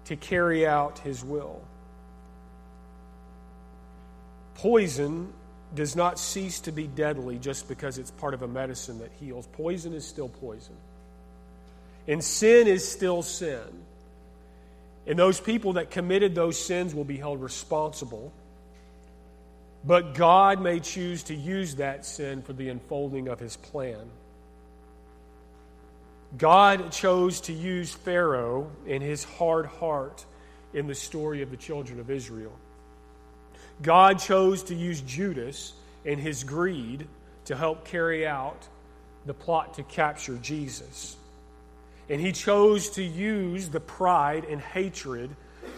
to 0.06 0.16
carry 0.16 0.66
out 0.66 0.98
His 1.00 1.22
will. 1.22 1.60
Poison 4.54 5.32
does 5.74 5.94
not 5.94 6.18
cease 6.18 6.60
to 6.60 6.72
be 6.72 6.86
deadly 6.86 7.38
just 7.38 7.68
because 7.68 7.98
it's 7.98 8.10
part 8.10 8.34
of 8.34 8.42
a 8.42 8.48
medicine 8.48 8.98
that 9.00 9.12
heals. 9.20 9.46
Poison 9.48 9.92
is 9.92 10.06
still 10.06 10.28
poison. 10.28 10.74
And 12.08 12.24
sin 12.24 12.66
is 12.66 12.88
still 12.88 13.22
sin. 13.22 13.62
And 15.06 15.18
those 15.18 15.40
people 15.40 15.74
that 15.74 15.90
committed 15.90 16.34
those 16.34 16.58
sins 16.58 16.94
will 16.94 17.04
be 17.04 17.18
held 17.18 17.40
responsible. 17.40 18.32
But 19.84 20.14
God 20.14 20.60
may 20.60 20.80
choose 20.80 21.22
to 21.24 21.34
use 21.34 21.76
that 21.76 22.04
sin 22.04 22.42
for 22.42 22.52
the 22.54 22.70
unfolding 22.70 23.28
of 23.28 23.38
his 23.38 23.56
plan. 23.56 24.10
God 26.36 26.92
chose 26.92 27.42
to 27.42 27.52
use 27.52 27.92
Pharaoh 27.92 28.70
and 28.86 29.02
his 29.02 29.24
hard 29.24 29.66
heart 29.66 30.24
in 30.74 30.86
the 30.86 30.94
story 30.94 31.42
of 31.42 31.50
the 31.50 31.56
children 31.56 32.00
of 32.00 32.10
Israel. 32.10 32.52
God 33.80 34.18
chose 34.18 34.64
to 34.64 34.74
use 34.74 35.00
Judas 35.02 35.72
and 36.04 36.18
his 36.18 36.44
greed 36.44 37.06
to 37.46 37.56
help 37.56 37.84
carry 37.86 38.26
out 38.26 38.66
the 39.24 39.34
plot 39.34 39.74
to 39.74 39.82
capture 39.82 40.36
Jesus. 40.36 41.17
And 42.08 42.20
he 42.20 42.32
chose 42.32 42.90
to 42.90 43.02
use 43.02 43.68
the 43.68 43.80
pride 43.80 44.44
and 44.44 44.60
hatred 44.60 45.30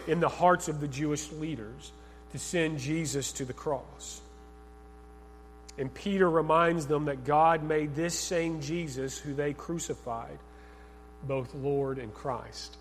in 0.06 0.20
the 0.20 0.28
hearts 0.28 0.68
of 0.68 0.80
the 0.80 0.88
Jewish 0.88 1.30
leaders 1.32 1.92
to 2.32 2.38
send 2.38 2.78
Jesus 2.78 3.32
to 3.32 3.44
the 3.44 3.52
cross. 3.52 4.20
And 5.78 5.92
Peter 5.92 6.28
reminds 6.28 6.86
them 6.86 7.06
that 7.06 7.24
God 7.24 7.62
made 7.62 7.94
this 7.94 8.18
same 8.18 8.60
Jesus, 8.60 9.18
who 9.18 9.34
they 9.34 9.52
crucified, 9.52 10.38
both 11.26 11.54
Lord 11.54 11.98
and 11.98 12.12
Christ. 12.12 12.76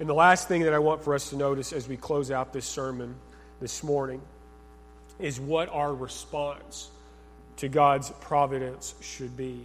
And 0.00 0.08
the 0.08 0.14
last 0.14 0.46
thing 0.46 0.62
that 0.62 0.74
I 0.74 0.78
want 0.78 1.02
for 1.02 1.14
us 1.14 1.30
to 1.30 1.36
notice 1.36 1.72
as 1.72 1.88
we 1.88 1.96
close 1.96 2.30
out 2.30 2.52
this 2.52 2.66
sermon 2.66 3.16
this 3.60 3.82
morning 3.82 4.20
is 5.18 5.40
what 5.40 5.68
our 5.70 5.92
response 5.92 6.90
to 7.56 7.68
God's 7.68 8.10
providence 8.20 8.94
should 9.00 9.36
be. 9.36 9.64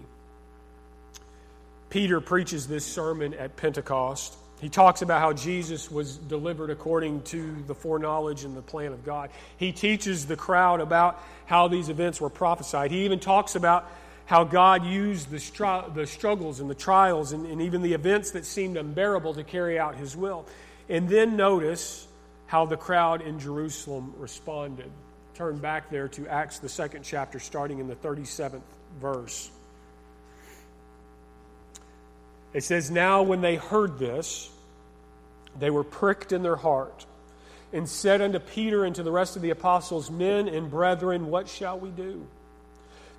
Peter 1.93 2.19
preaches 2.19 2.65
this 2.65 2.83
sermon 2.83 3.35
at 3.35 3.55
Pentecost. 3.55 4.35
He 4.59 4.67
talks 4.67 5.03
about 5.03 5.21
how 5.21 5.31
Jesus 5.31 5.91
was 5.91 6.17
delivered 6.17 6.71
according 6.71 7.21
to 7.25 7.55
the 7.67 7.75
foreknowledge 7.75 8.45
and 8.45 8.57
the 8.57 8.63
plan 8.63 8.93
of 8.93 9.05
God. 9.05 9.29
He 9.57 9.71
teaches 9.71 10.25
the 10.25 10.35
crowd 10.35 10.81
about 10.81 11.23
how 11.45 11.67
these 11.67 11.89
events 11.89 12.19
were 12.19 12.31
prophesied. 12.31 12.89
He 12.89 13.05
even 13.05 13.19
talks 13.19 13.53
about 13.53 13.87
how 14.25 14.43
God 14.43 14.87
used 14.87 15.29
the, 15.29 15.39
str- 15.39 15.87
the 15.93 16.07
struggles 16.07 16.61
and 16.61 16.67
the 16.67 16.73
trials 16.73 17.31
and, 17.31 17.45
and 17.45 17.61
even 17.61 17.83
the 17.83 17.93
events 17.93 18.31
that 18.31 18.47
seemed 18.47 18.75
unbearable 18.75 19.35
to 19.35 19.43
carry 19.43 19.77
out 19.77 19.93
his 19.93 20.17
will. 20.17 20.47
And 20.89 21.07
then 21.07 21.35
notice 21.35 22.07
how 22.47 22.65
the 22.65 22.75
crowd 22.75 23.21
in 23.21 23.37
Jerusalem 23.37 24.15
responded. 24.17 24.89
Turn 25.35 25.59
back 25.59 25.91
there 25.91 26.07
to 26.07 26.27
Acts, 26.27 26.57
the 26.57 26.69
second 26.69 27.03
chapter, 27.03 27.39
starting 27.39 27.77
in 27.77 27.87
the 27.87 27.95
37th 27.95 28.63
verse. 28.99 29.51
It 32.53 32.63
says, 32.63 32.91
Now 32.91 33.23
when 33.23 33.41
they 33.41 33.55
heard 33.55 33.97
this, 33.97 34.49
they 35.59 35.69
were 35.69 35.83
pricked 35.83 36.31
in 36.31 36.43
their 36.43 36.55
heart 36.55 37.05
and 37.71 37.89
said 37.89 38.21
unto 38.21 38.39
Peter 38.39 38.85
and 38.85 38.95
to 38.95 39.03
the 39.03 39.11
rest 39.11 39.35
of 39.35 39.41
the 39.41 39.49
apostles, 39.49 40.11
Men 40.11 40.47
and 40.47 40.69
brethren, 40.69 41.27
what 41.27 41.47
shall 41.47 41.79
we 41.79 41.89
do? 41.89 42.27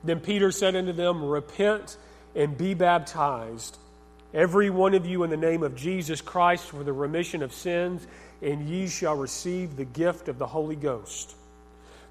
Then 0.04 0.20
Peter 0.20 0.52
said 0.52 0.76
unto 0.76 0.92
them, 0.92 1.24
Repent 1.24 1.96
and 2.36 2.56
be 2.56 2.74
baptized, 2.74 3.78
every 4.32 4.70
one 4.70 4.94
of 4.94 5.06
you, 5.06 5.24
in 5.24 5.30
the 5.30 5.36
name 5.36 5.62
of 5.62 5.74
Jesus 5.74 6.20
Christ, 6.20 6.66
for 6.66 6.84
the 6.84 6.92
remission 6.92 7.42
of 7.42 7.52
sins, 7.52 8.06
and 8.42 8.68
ye 8.68 8.86
shall 8.86 9.16
receive 9.16 9.76
the 9.76 9.84
gift 9.84 10.28
of 10.28 10.38
the 10.38 10.46
Holy 10.46 10.76
Ghost. 10.76 11.34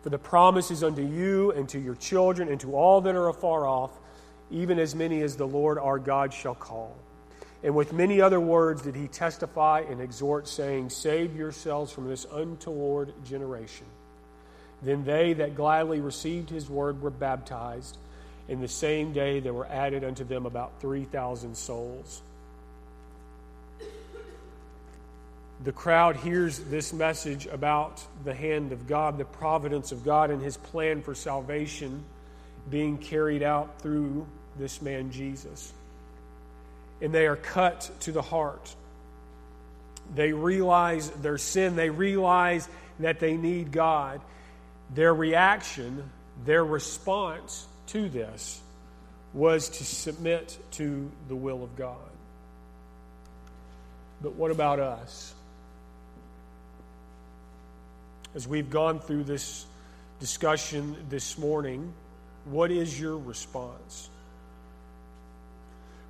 For 0.02 0.10
the 0.10 0.18
promise 0.18 0.72
is 0.72 0.84
unto 0.84 1.06
you 1.06 1.52
and 1.52 1.70
to 1.70 1.80
your 1.80 1.96
children 1.96 2.50
and 2.50 2.60
to 2.62 2.76
all 2.76 3.00
that 3.02 3.16
are 3.16 3.30
afar 3.30 3.66
off, 3.66 3.92
even 4.52 4.80
as 4.80 4.96
many 4.96 5.22
as 5.22 5.38
the 5.38 5.48
Lord 5.48 5.78
our 5.78 6.00
God 6.00 6.34
shall 6.34 6.56
call. 6.56 6.96
And 7.63 7.76
with 7.76 7.93
many 7.93 8.19
other 8.19 8.41
words 8.41 8.82
did 8.82 8.95
he 8.95 9.08
testify 9.08 9.86
and 9.89 10.02
exhort, 10.02 10.47
saying, 10.47 10.89
Save 10.89 11.36
yourselves 11.36 11.91
from 11.91 12.08
this 12.10 12.26
untoward 12.32 13.13
generation. 13.26 13.86
Then 14.82 15.06
they 15.06 15.34
that 15.34 15.56
gladly 15.56 16.02
received 16.02 16.49
his 16.49 16.69
word 16.69 17.02
were 17.02 17.10
baptized. 17.10 17.97
In 18.49 18.60
the 18.60 18.67
same 18.67 19.13
day 19.13 19.39
there 19.39 19.54
were 19.54 19.65
added 19.67 20.04
unto 20.04 20.26
them 20.26 20.45
about 20.45 20.82
3,000 20.82 21.56
souls. 21.56 22.21
The 25.63 25.71
crowd 25.71 26.17
hears 26.17 26.60
this 26.60 26.91
message 26.91 27.45
about 27.45 28.04
the 28.26 28.34
hand 28.34 28.73
of 28.73 28.86
God, 28.86 29.17
the 29.17 29.23
providence 29.23 29.93
of 29.93 30.04
God, 30.04 30.30
and 30.30 30.41
his 30.41 30.58
plan 30.58 31.02
for 31.02 31.15
salvation 31.15 32.04
being 32.69 32.97
carried 32.97 33.43
out 33.43 33.82
through 33.82 34.28
this 34.58 34.82
man 34.82 35.10
Jesus. 35.12 35.71
And 37.04 37.13
they 37.13 37.28
are 37.28 37.36
cut 37.36 37.92
to 38.00 38.12
the 38.12 38.24
heart. 38.24 38.74
They 40.16 40.34
realize 40.34 41.10
their 41.12 41.38
sin, 41.38 41.76
they 41.76 41.89
realize 41.92 42.68
that 43.00 43.20
they 43.20 43.38
need 43.38 43.72
God. 43.72 44.22
Their 44.96 45.13
reaction, 45.13 46.10
their 46.46 46.63
response 46.63 47.68
to 47.88 48.10
this 48.10 48.60
was 49.34 49.70
to 49.70 49.84
submit 49.84 50.58
to 50.72 51.12
the 51.28 51.36
will 51.36 51.63
of 51.63 51.76
God. 51.76 51.98
But 54.22 54.36
what 54.36 54.52
about 54.52 54.80
us? 54.80 55.34
As 58.36 58.48
we've 58.48 58.70
gone 58.70 59.00
through 59.00 59.26
this 59.26 59.66
discussion 60.20 60.96
this 61.10 61.38
morning, 61.38 61.94
what 62.46 62.72
is 62.72 63.00
your 63.00 63.18
response? 63.18 64.10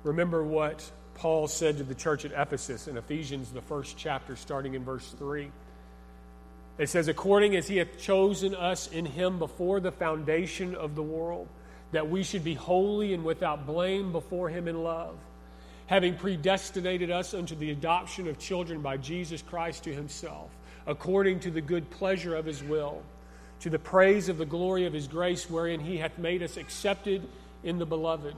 Remember 0.04 0.44
what 0.44 0.88
Paul 1.14 1.48
said 1.48 1.78
to 1.78 1.82
the 1.82 1.94
church 1.94 2.26
at 2.26 2.32
Ephesus 2.32 2.88
in 2.88 2.98
Ephesians, 2.98 3.50
the 3.50 3.62
first 3.62 3.96
chapter, 3.96 4.36
starting 4.36 4.74
in 4.74 4.84
verse 4.84 5.08
3. 5.18 5.50
It 6.76 6.88
says, 6.88 7.08
according 7.08 7.56
as 7.56 7.66
he 7.68 7.78
hath 7.78 7.98
chosen 7.98 8.54
us 8.54 8.88
in 8.88 9.06
him 9.06 9.38
before 9.38 9.80
the 9.80 9.92
foundation 9.92 10.74
of 10.74 10.94
the 10.94 11.02
world, 11.02 11.48
that 11.92 12.10
we 12.10 12.22
should 12.22 12.44
be 12.44 12.54
holy 12.54 13.14
and 13.14 13.24
without 13.24 13.66
blame 13.66 14.12
before 14.12 14.48
him 14.50 14.68
in 14.68 14.82
love, 14.82 15.16
having 15.86 16.16
predestinated 16.16 17.10
us 17.10 17.32
unto 17.32 17.54
the 17.54 17.70
adoption 17.70 18.28
of 18.28 18.38
children 18.38 18.82
by 18.82 18.96
Jesus 18.96 19.40
Christ 19.40 19.84
to 19.84 19.94
himself, 19.94 20.50
according 20.86 21.40
to 21.40 21.50
the 21.50 21.60
good 21.60 21.88
pleasure 21.90 22.34
of 22.34 22.44
his 22.44 22.62
will, 22.62 23.02
to 23.60 23.70
the 23.70 23.78
praise 23.78 24.28
of 24.28 24.36
the 24.36 24.44
glory 24.44 24.84
of 24.84 24.92
his 24.92 25.06
grace, 25.06 25.48
wherein 25.48 25.80
he 25.80 25.96
hath 25.96 26.18
made 26.18 26.42
us 26.42 26.56
accepted 26.58 27.26
in 27.62 27.78
the 27.78 27.86
beloved, 27.86 28.34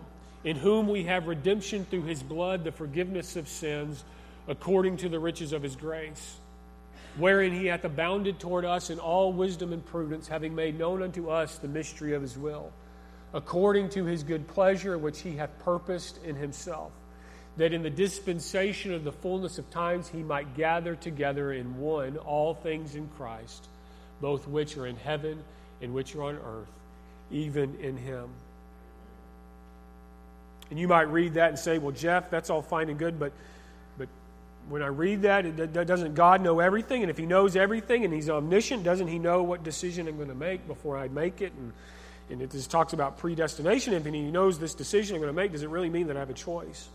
in 0.47 0.57
whom 0.57 0.89
we 0.89 1.05
have 1.05 1.27
redemption 1.27 1.85
through 1.85 2.05
his 2.05 2.23
blood, 2.23 2.65
the 2.65 2.73
forgiveness 2.73 3.37
of 3.37 3.47
sins, 3.47 4.03
according 4.49 4.97
to 4.97 5.11
the 5.11 5.19
riches 5.19 5.53
of 5.53 5.63
his 5.63 5.77
grace 5.77 6.39
wherein 7.19 7.53
he 7.53 7.67
hath 7.67 7.85
abounded 7.85 8.39
toward 8.39 8.65
us 8.65 8.91
in 8.91 8.99
all 8.99 9.33
wisdom 9.33 9.73
and 9.73 9.85
prudence, 9.87 10.29
having 10.29 10.55
made 10.55 10.79
known 10.79 11.03
unto 11.03 11.31
us 11.31 11.59
the 11.59 11.69
mystery 11.69 12.15
of 12.15 12.23
his 12.23 12.37
will, 12.37 12.71
according 13.33 13.89
to 13.89 14.05
his 14.05 14.23
good 14.23 14.47
pleasure 14.49 14.99
which 14.99 15.21
he 15.21 15.37
hath 15.37 15.59
purposed 15.61 16.23
in 16.25 16.37
himself, 16.37 16.93
that 17.57 17.73
in 17.73 17.83
the 17.83 17.91
dispensation 17.91 18.93
of 18.93 19.05
the 19.05 19.13
fullness 19.13 19.59
of 19.59 19.69
times 19.71 20.09
he 20.09 20.23
might 20.23 20.55
gather 20.55 20.95
together 20.95 21.53
in 21.53 21.79
one 21.79 22.19
all 22.19 22.55
things 22.55 22.95
in 22.95 23.09
Christ, 23.17 23.67
both 24.21 24.47
which 24.47 24.77
are 24.77 24.87
in 24.87 24.97
heaven 24.97 25.43
and 25.81 25.95
which 25.95 26.15
are 26.15 26.25
on 26.25 26.37
earth, 26.37 26.73
even 27.31 27.77
in 27.81 27.97
him. 27.97 28.29
And 30.71 30.79
you 30.79 30.89
might 30.89 31.11
read 31.13 31.35
that 31.35 31.51
and 31.51 31.59
say, 31.59 31.79
well, 31.79 31.93
Jeff, 31.93 32.31
that's 32.31 32.51
all 32.51 32.63
fine 32.63 32.89
and 32.89 32.99
good, 32.99 33.21
but, 33.21 33.33
but 33.97 34.09
when 34.69 34.83
I 34.83 34.89
read 34.89 35.23
that, 35.23 35.73
doesn't 35.73 36.15
God 36.15 36.41
know 36.41 36.59
everything? 36.59 37.03
And 37.03 37.11
if 37.11 37.17
He 37.17 37.27
knows 37.27 37.55
everything 37.55 38.05
and 38.05 38.13
He's 38.13 38.29
omniscient, 38.29 38.83
doesn't 38.83 39.07
He 39.07 39.19
know 39.19 39.43
what 39.45 39.63
decision 39.63 40.09
I'm 40.09 40.17
going 40.17 40.29
to 40.29 40.35
make 40.35 40.67
before 40.67 40.99
I 40.99 41.09
make 41.09 41.41
it? 41.41 41.53
And, 41.53 41.73
and 42.31 42.43
it 42.43 42.51
just 42.51 42.71
talks 42.71 42.93
about 42.93 43.19
predestination. 43.19 43.95
If 43.95 44.05
He 44.05 44.23
knows 44.23 44.59
this 44.59 44.75
decision 44.75 45.15
I'm 45.15 45.23
going 45.23 45.33
to 45.33 45.41
make, 45.41 45.53
does 45.53 45.63
it 45.63 45.69
really 45.69 45.91
mean 45.91 46.09
that 46.09 46.17
I 46.17 46.21
have 46.21 46.31
a 46.31 46.35
choice? 46.35 46.89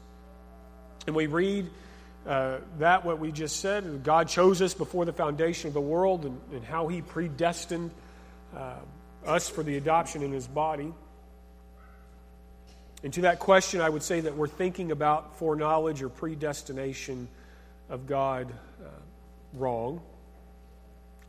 And 1.07 1.15
we 1.15 1.27
read 1.27 1.69
uh, 2.27 2.57
that, 2.79 3.05
what 3.05 3.19
we 3.19 3.31
just 3.31 3.61
said, 3.61 4.03
God 4.03 4.27
chose 4.27 4.61
us 4.61 4.73
before 4.73 5.05
the 5.05 5.13
foundation 5.13 5.69
of 5.69 5.73
the 5.73 5.81
world 5.81 6.25
and, 6.25 6.39
and 6.51 6.65
how 6.65 6.89
He 6.89 7.01
predestined 7.01 7.91
uh, 8.55 8.75
us 9.25 9.47
for 9.47 9.63
the 9.63 9.77
adoption 9.77 10.21
in 10.23 10.33
His 10.33 10.45
body. 10.45 10.93
And 13.03 13.11
to 13.13 13.21
that 13.21 13.39
question, 13.39 13.81
I 13.81 13.89
would 13.89 14.03
say 14.03 14.19
that 14.21 14.35
we're 14.35 14.47
thinking 14.47 14.91
about 14.91 15.37
foreknowledge 15.37 16.03
or 16.03 16.09
predestination 16.09 17.27
of 17.89 18.05
God 18.07 18.51
uh, 18.81 18.87
wrong. 19.53 20.01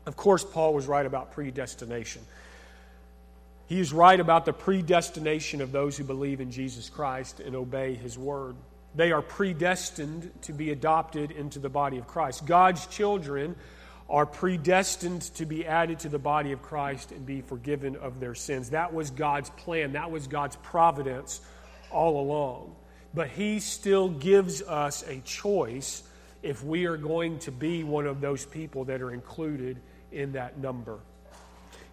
Of 0.05 0.15
course, 0.15 0.43
Paul 0.43 0.73
was 0.73 0.85
right 0.85 1.05
about 1.05 1.31
predestination. 1.31 2.21
He 3.67 3.79
is 3.79 3.93
right 3.93 4.19
about 4.19 4.45
the 4.45 4.53
predestination 4.53 5.61
of 5.61 5.71
those 5.71 5.97
who 5.97 6.03
believe 6.03 6.41
in 6.41 6.51
Jesus 6.51 6.89
Christ 6.89 7.39
and 7.39 7.55
obey 7.55 7.95
his 7.95 8.17
word. 8.17 8.55
They 8.95 9.11
are 9.11 9.21
predestined 9.21 10.31
to 10.43 10.53
be 10.53 10.71
adopted 10.71 11.31
into 11.31 11.59
the 11.59 11.69
body 11.69 11.97
of 11.97 12.05
Christ. 12.05 12.45
God's 12.45 12.85
children 12.85 13.55
are 14.09 14.25
predestined 14.25 15.21
to 15.21 15.45
be 15.45 15.65
added 15.65 15.99
to 15.99 16.09
the 16.09 16.19
body 16.19 16.51
of 16.51 16.61
Christ 16.61 17.11
and 17.11 17.25
be 17.25 17.41
forgiven 17.41 17.95
of 17.95 18.19
their 18.19 18.35
sins. 18.35 18.69
That 18.71 18.93
was 18.93 19.09
God's 19.09 19.49
plan, 19.51 19.93
that 19.93 20.11
was 20.11 20.27
God's 20.27 20.57
providence 20.57 21.41
all 21.93 22.19
along. 22.19 22.75
But 23.13 23.29
He 23.29 23.59
still 23.59 24.09
gives 24.09 24.61
us 24.61 25.03
a 25.07 25.19
choice 25.19 26.03
if 26.41 26.63
we 26.63 26.85
are 26.85 26.97
going 26.97 27.39
to 27.39 27.51
be 27.51 27.83
one 27.83 28.05
of 28.05 28.19
those 28.19 28.45
people 28.45 28.85
that 28.85 29.01
are 29.01 29.11
included 29.11 29.79
in 30.11 30.33
that 30.33 30.57
number. 30.57 30.99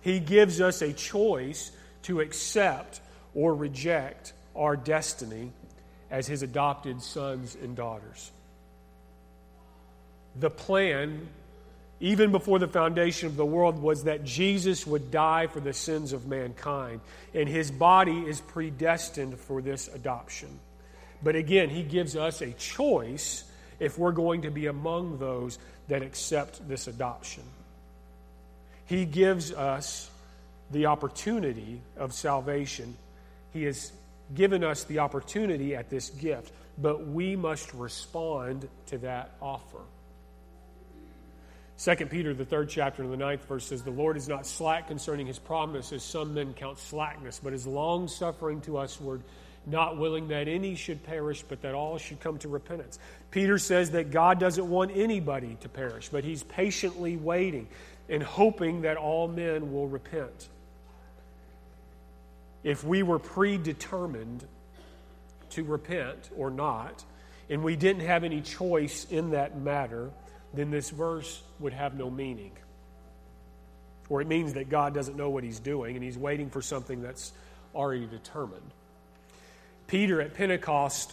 He 0.00 0.18
gives 0.18 0.60
us 0.60 0.82
a 0.82 0.92
choice 0.92 1.70
to 2.02 2.20
accept 2.20 3.00
or 3.34 3.54
reject 3.54 4.32
our 4.56 4.76
destiny 4.76 5.52
as 6.10 6.26
His 6.26 6.42
adopted 6.42 7.02
sons 7.02 7.56
and 7.60 7.76
daughters. 7.76 8.32
The 10.36 10.50
plan 10.50 11.28
even 12.00 12.32
before 12.32 12.58
the 12.58 12.66
foundation 12.66 13.28
of 13.28 13.36
the 13.36 13.44
world, 13.44 13.80
was 13.80 14.04
that 14.04 14.24
Jesus 14.24 14.86
would 14.86 15.10
die 15.10 15.46
for 15.46 15.60
the 15.60 15.74
sins 15.74 16.12
of 16.12 16.26
mankind. 16.26 17.00
And 17.34 17.48
his 17.48 17.70
body 17.70 18.20
is 18.20 18.40
predestined 18.40 19.38
for 19.38 19.60
this 19.60 19.88
adoption. 19.88 20.58
But 21.22 21.36
again, 21.36 21.68
he 21.68 21.82
gives 21.82 22.16
us 22.16 22.40
a 22.40 22.52
choice 22.52 23.44
if 23.78 23.98
we're 23.98 24.12
going 24.12 24.42
to 24.42 24.50
be 24.50 24.66
among 24.66 25.18
those 25.18 25.58
that 25.88 26.02
accept 26.02 26.66
this 26.66 26.86
adoption. 26.86 27.44
He 28.86 29.04
gives 29.04 29.52
us 29.52 30.10
the 30.70 30.86
opportunity 30.86 31.80
of 31.96 32.14
salvation. 32.14 32.96
He 33.52 33.64
has 33.64 33.92
given 34.34 34.64
us 34.64 34.84
the 34.84 35.00
opportunity 35.00 35.74
at 35.74 35.90
this 35.90 36.10
gift, 36.10 36.52
but 36.78 37.06
we 37.06 37.36
must 37.36 37.74
respond 37.74 38.68
to 38.86 38.98
that 38.98 39.32
offer. 39.42 39.80
2 41.82 41.96
Peter, 42.06 42.34
the 42.34 42.44
third 42.44 42.68
chapter, 42.68 43.02
in 43.02 43.10
the 43.10 43.16
ninth 43.16 43.42
verse 43.46 43.64
says, 43.64 43.82
The 43.82 43.90
Lord 43.90 44.18
is 44.18 44.28
not 44.28 44.44
slack 44.46 44.88
concerning 44.88 45.26
his 45.26 45.38
promise, 45.38 45.92
as 45.92 46.02
some 46.02 46.34
men 46.34 46.52
count 46.52 46.78
slackness, 46.78 47.40
but 47.42 47.54
is 47.54 47.66
long 47.66 48.06
suffering 48.06 48.60
to 48.62 48.74
usward, 48.82 49.22
not 49.64 49.96
willing 49.96 50.28
that 50.28 50.46
any 50.46 50.74
should 50.74 51.02
perish, 51.02 51.42
but 51.42 51.62
that 51.62 51.74
all 51.74 51.96
should 51.96 52.20
come 52.20 52.36
to 52.40 52.48
repentance. 52.48 52.98
Peter 53.30 53.58
says 53.58 53.92
that 53.92 54.10
God 54.10 54.38
doesn't 54.38 54.68
want 54.68 54.90
anybody 54.94 55.56
to 55.60 55.70
perish, 55.70 56.10
but 56.10 56.22
he's 56.22 56.42
patiently 56.42 57.16
waiting 57.16 57.66
and 58.10 58.22
hoping 58.22 58.82
that 58.82 58.98
all 58.98 59.26
men 59.26 59.72
will 59.72 59.88
repent. 59.88 60.50
If 62.62 62.84
we 62.84 63.02
were 63.02 63.18
predetermined 63.18 64.44
to 65.50 65.64
repent 65.64 66.28
or 66.36 66.50
not, 66.50 67.02
and 67.48 67.64
we 67.64 67.74
didn't 67.74 68.02
have 68.02 68.22
any 68.22 68.42
choice 68.42 69.06
in 69.10 69.30
that 69.30 69.58
matter, 69.58 70.10
then 70.54 70.70
this 70.70 70.90
verse 70.90 71.42
would 71.58 71.72
have 71.72 71.94
no 71.94 72.10
meaning. 72.10 72.52
Or 74.08 74.20
it 74.20 74.26
means 74.26 74.54
that 74.54 74.68
God 74.68 74.92
doesn't 74.92 75.16
know 75.16 75.30
what 75.30 75.44
he's 75.44 75.60
doing 75.60 75.94
and 75.94 76.04
he's 76.04 76.18
waiting 76.18 76.50
for 76.50 76.60
something 76.60 77.00
that's 77.00 77.32
already 77.74 78.06
determined. 78.06 78.70
Peter 79.86 80.20
at 80.20 80.34
Pentecost 80.34 81.12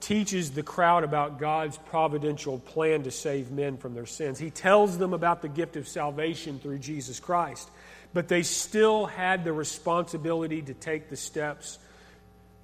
teaches 0.00 0.52
the 0.52 0.62
crowd 0.62 1.04
about 1.04 1.38
God's 1.38 1.76
providential 1.76 2.58
plan 2.58 3.02
to 3.04 3.10
save 3.10 3.50
men 3.50 3.76
from 3.76 3.94
their 3.94 4.06
sins. 4.06 4.38
He 4.38 4.50
tells 4.50 4.98
them 4.98 5.12
about 5.12 5.42
the 5.42 5.48
gift 5.48 5.76
of 5.76 5.88
salvation 5.88 6.58
through 6.58 6.78
Jesus 6.78 7.18
Christ, 7.18 7.68
but 8.12 8.28
they 8.28 8.42
still 8.42 9.06
had 9.06 9.44
the 9.44 9.52
responsibility 9.52 10.62
to 10.62 10.74
take 10.74 11.08
the 11.08 11.16
steps 11.16 11.78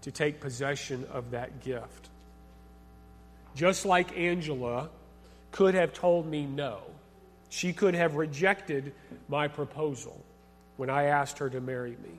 to 0.03 0.11
take 0.11 0.41
possession 0.41 1.07
of 1.13 1.31
that 1.31 1.63
gift. 1.63 2.09
Just 3.55 3.85
like 3.85 4.17
Angela 4.17 4.91
could 5.53 5.75
have 5.75 5.93
told 5.93 6.27
me 6.27 6.45
no. 6.47 6.79
She 7.49 7.73
could 7.73 7.95
have 7.95 8.17
rejected 8.17 8.95
my 9.29 9.47
proposal 9.47 10.19
when 10.77 10.91
I 10.91 11.05
asked 11.05 11.39
her 11.39 11.51
to 11.51 11.61
marry 11.61 11.91
me. 11.91 12.19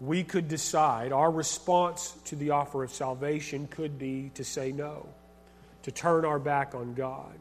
We 0.00 0.24
could 0.24 0.48
decide, 0.48 1.12
our 1.12 1.30
response 1.30 2.16
to 2.24 2.36
the 2.36 2.50
offer 2.50 2.82
of 2.82 2.90
salvation 2.90 3.68
could 3.68 3.98
be 3.98 4.30
to 4.34 4.44
say 4.44 4.72
no, 4.72 5.06
to 5.82 5.92
turn 5.92 6.24
our 6.24 6.38
back 6.38 6.74
on 6.74 6.94
God. 6.94 7.38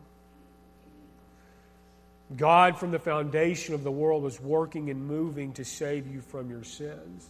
God, 2.36 2.78
from 2.78 2.92
the 2.92 3.00
foundation 3.00 3.74
of 3.74 3.84
the 3.84 3.92
world, 3.92 4.22
was 4.22 4.40
working 4.40 4.90
and 4.90 5.08
moving 5.08 5.54
to 5.54 5.64
save 5.64 6.06
you 6.06 6.22
from 6.22 6.50
your 6.50 6.64
sins. 6.64 7.30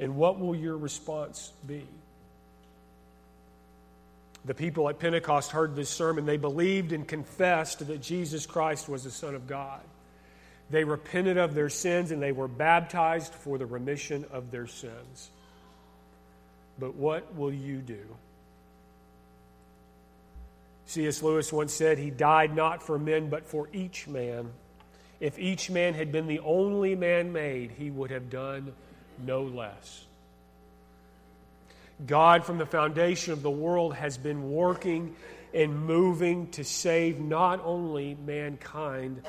And 0.00 0.16
what 0.16 0.38
will 0.38 0.54
your 0.54 0.76
response 0.76 1.52
be? 1.66 1.86
The 4.46 4.54
people 4.54 4.88
at 4.88 5.00
Pentecost 5.00 5.50
heard 5.50 5.74
this 5.74 5.90
sermon. 5.90 6.24
They 6.24 6.36
believed 6.36 6.92
and 6.92 7.06
confessed 7.06 7.86
that 7.86 8.00
Jesus 8.00 8.46
Christ 8.46 8.88
was 8.88 9.02
the 9.02 9.10
Son 9.10 9.34
of 9.34 9.48
God. 9.48 9.80
They 10.70 10.84
repented 10.84 11.36
of 11.36 11.54
their 11.54 11.68
sins 11.68 12.12
and 12.12 12.22
they 12.22 12.32
were 12.32 12.48
baptized 12.48 13.34
for 13.34 13.58
the 13.58 13.66
remission 13.66 14.24
of 14.32 14.50
their 14.50 14.68
sins. 14.68 15.30
But 16.78 16.94
what 16.94 17.34
will 17.34 17.52
you 17.52 17.78
do? 17.78 18.04
C.S. 20.86 21.22
Lewis 21.22 21.52
once 21.52 21.72
said, 21.72 21.98
He 21.98 22.10
died 22.10 22.54
not 22.54 22.82
for 22.82 22.98
men, 22.98 23.28
but 23.28 23.46
for 23.46 23.68
each 23.72 24.06
man. 24.06 24.50
If 25.18 25.38
each 25.38 25.70
man 25.70 25.94
had 25.94 26.12
been 26.12 26.28
the 26.28 26.40
only 26.40 26.94
man 26.94 27.32
made, 27.32 27.72
he 27.72 27.90
would 27.90 28.10
have 28.10 28.30
done 28.30 28.72
no 29.24 29.42
less. 29.42 30.05
God, 32.04 32.44
from 32.44 32.58
the 32.58 32.66
foundation 32.66 33.32
of 33.32 33.42
the 33.42 33.50
world, 33.50 33.94
has 33.94 34.18
been 34.18 34.50
working 34.50 35.16
and 35.54 35.86
moving 35.86 36.50
to 36.50 36.64
save 36.64 37.20
not 37.20 37.60
only 37.64 38.16
mankind 38.26 39.22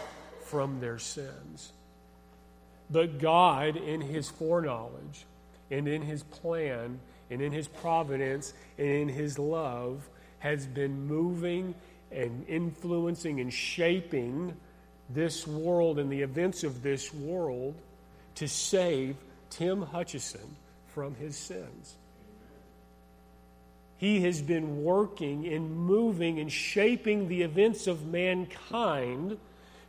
from 0.43 0.79
their 0.79 0.99
sins, 0.99 1.71
but 2.89 3.19
God, 3.19 3.77
in 3.77 4.01
His 4.01 4.29
foreknowledge 4.29 5.25
and 5.71 5.87
in 5.87 6.01
His 6.01 6.23
plan 6.23 6.99
and 7.29 7.41
in 7.41 7.51
His 7.51 7.67
providence 7.67 8.53
and 8.77 8.87
in 8.87 9.09
His 9.09 9.39
love, 9.39 10.07
has 10.39 10.65
been 10.65 11.07
moving 11.07 11.73
and 12.11 12.45
influencing 12.47 13.39
and 13.39 13.53
shaping 13.53 14.55
this 15.09 15.47
world 15.47 15.99
and 15.99 16.11
the 16.11 16.21
events 16.21 16.63
of 16.63 16.81
this 16.81 17.13
world 17.13 17.75
to 18.35 18.47
save 18.47 19.15
Tim 19.49 19.81
Hutchison 19.81 20.55
from 20.87 21.15
his 21.15 21.35
sins. 21.35 21.95
He 23.97 24.21
has 24.21 24.41
been 24.41 24.83
working 24.83 25.47
and 25.47 25.75
moving 25.75 26.39
and 26.39 26.51
shaping 26.51 27.27
the 27.27 27.41
events 27.41 27.87
of 27.87 28.05
mankind 28.05 29.37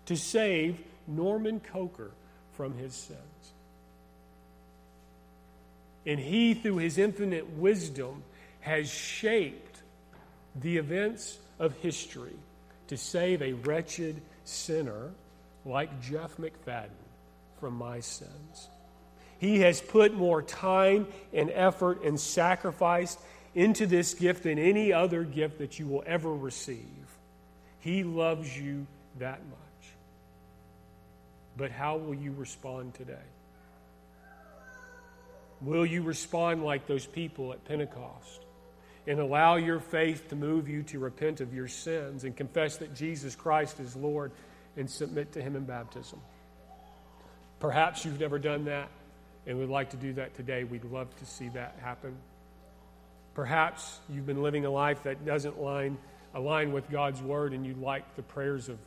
to 0.06 0.16
save 0.16 0.80
Norman 1.06 1.60
Coker 1.60 2.10
from 2.52 2.76
his 2.76 2.94
sins. 2.94 3.18
And 6.06 6.18
he, 6.18 6.54
through 6.54 6.78
his 6.78 6.96
infinite 6.96 7.50
wisdom, 7.50 8.22
has 8.60 8.90
shaped 8.90 9.82
the 10.56 10.78
events 10.78 11.38
of 11.58 11.74
history 11.74 12.36
to 12.86 12.96
save 12.96 13.42
a 13.42 13.52
wretched 13.52 14.22
sinner 14.44 15.10
like 15.66 16.00
Jeff 16.00 16.38
McFadden 16.38 16.88
from 17.60 17.74
my 17.74 18.00
sins. 18.00 18.68
He 19.38 19.60
has 19.60 19.80
put 19.80 20.14
more 20.14 20.42
time 20.42 21.06
and 21.32 21.50
effort 21.50 22.02
and 22.02 22.18
sacrifice 22.18 23.16
into 23.54 23.86
this 23.86 24.14
gift 24.14 24.44
than 24.44 24.58
any 24.58 24.92
other 24.92 25.24
gift 25.24 25.58
that 25.58 25.78
you 25.78 25.86
will 25.86 26.04
ever 26.06 26.32
receive. 26.32 26.78
He 27.80 28.04
loves 28.04 28.56
you 28.56 28.86
that 29.18 29.40
much. 29.48 29.58
But 31.56 31.70
how 31.70 31.96
will 31.96 32.14
you 32.14 32.32
respond 32.32 32.94
today? 32.94 33.14
Will 35.60 35.84
you 35.84 36.02
respond 36.02 36.62
like 36.62 36.86
those 36.86 37.04
people 37.04 37.52
at 37.52 37.64
Pentecost 37.64 38.44
and 39.06 39.18
allow 39.18 39.56
your 39.56 39.80
faith 39.80 40.28
to 40.28 40.36
move 40.36 40.68
you 40.68 40.82
to 40.84 40.98
repent 40.98 41.40
of 41.40 41.52
your 41.52 41.66
sins 41.66 42.24
and 42.24 42.36
confess 42.36 42.76
that 42.76 42.94
Jesus 42.94 43.34
Christ 43.34 43.80
is 43.80 43.96
Lord 43.96 44.30
and 44.76 44.88
submit 44.88 45.32
to 45.32 45.42
Him 45.42 45.56
in 45.56 45.64
baptism? 45.64 46.20
Perhaps 47.58 48.04
you've 48.04 48.20
never 48.20 48.38
done 48.38 48.66
that 48.66 48.88
and 49.46 49.58
would 49.58 49.70
like 49.70 49.90
to 49.90 49.96
do 49.96 50.12
that 50.12 50.36
today. 50.36 50.62
We'd 50.62 50.84
love 50.84 51.08
to 51.18 51.26
see 51.26 51.48
that 51.50 51.76
happen. 51.82 52.16
Perhaps 53.38 54.00
you've 54.08 54.26
been 54.26 54.42
living 54.42 54.64
a 54.64 54.70
life 54.70 55.04
that 55.04 55.24
doesn't 55.24 55.60
line, 55.60 55.96
align 56.34 56.72
with 56.72 56.90
God's 56.90 57.22
Word 57.22 57.52
and 57.52 57.64
you'd 57.64 57.80
like 57.80 58.16
the 58.16 58.22
prayers 58.22 58.68
of 58.68 58.78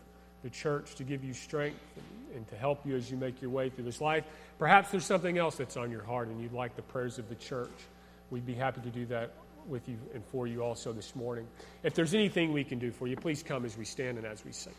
the 0.44 0.50
church 0.50 0.96
to 0.96 1.06
give 1.06 1.24
you 1.24 1.32
strength 1.34 1.80
and, 1.96 2.36
and 2.36 2.48
to 2.50 2.58
help 2.58 2.86
you 2.86 2.98
as 2.98 3.10
you 3.10 3.16
make 3.16 3.42
your 3.42 3.50
way 3.50 3.70
through 3.70 3.86
this 3.86 4.02
life. 4.02 4.26
Perhaps 4.60 4.92
there's 4.92 5.06
something 5.06 5.38
else 5.38 5.56
that's 5.56 5.78
on 5.78 5.90
your 5.90 6.04
heart 6.04 6.28
and 6.28 6.42
you'd 6.42 6.52
like 6.52 6.76
the 6.76 6.82
prayers 6.82 7.18
of 7.18 7.30
the 7.30 7.36
church. 7.36 7.72
We'd 8.30 8.46
be 8.46 8.54
happy 8.54 8.82
to 8.82 8.90
do 8.90 9.06
that 9.06 9.32
with 9.70 9.88
you 9.88 9.98
and 10.14 10.22
for 10.34 10.48
you 10.48 10.66
also 10.66 10.92
this 10.92 11.16
morning. 11.16 11.48
If 11.84 11.94
there's 11.94 12.14
anything 12.14 12.52
we 12.52 12.66
can 12.66 12.78
do 12.78 12.92
for 12.92 13.08
you, 13.08 13.16
please 13.16 13.44
come 13.44 13.64
as 13.64 13.78
we 13.78 13.86
stand 13.86 14.18
and 14.18 14.28
as 14.28 14.44
we 14.44 14.52
sing. 14.52 14.74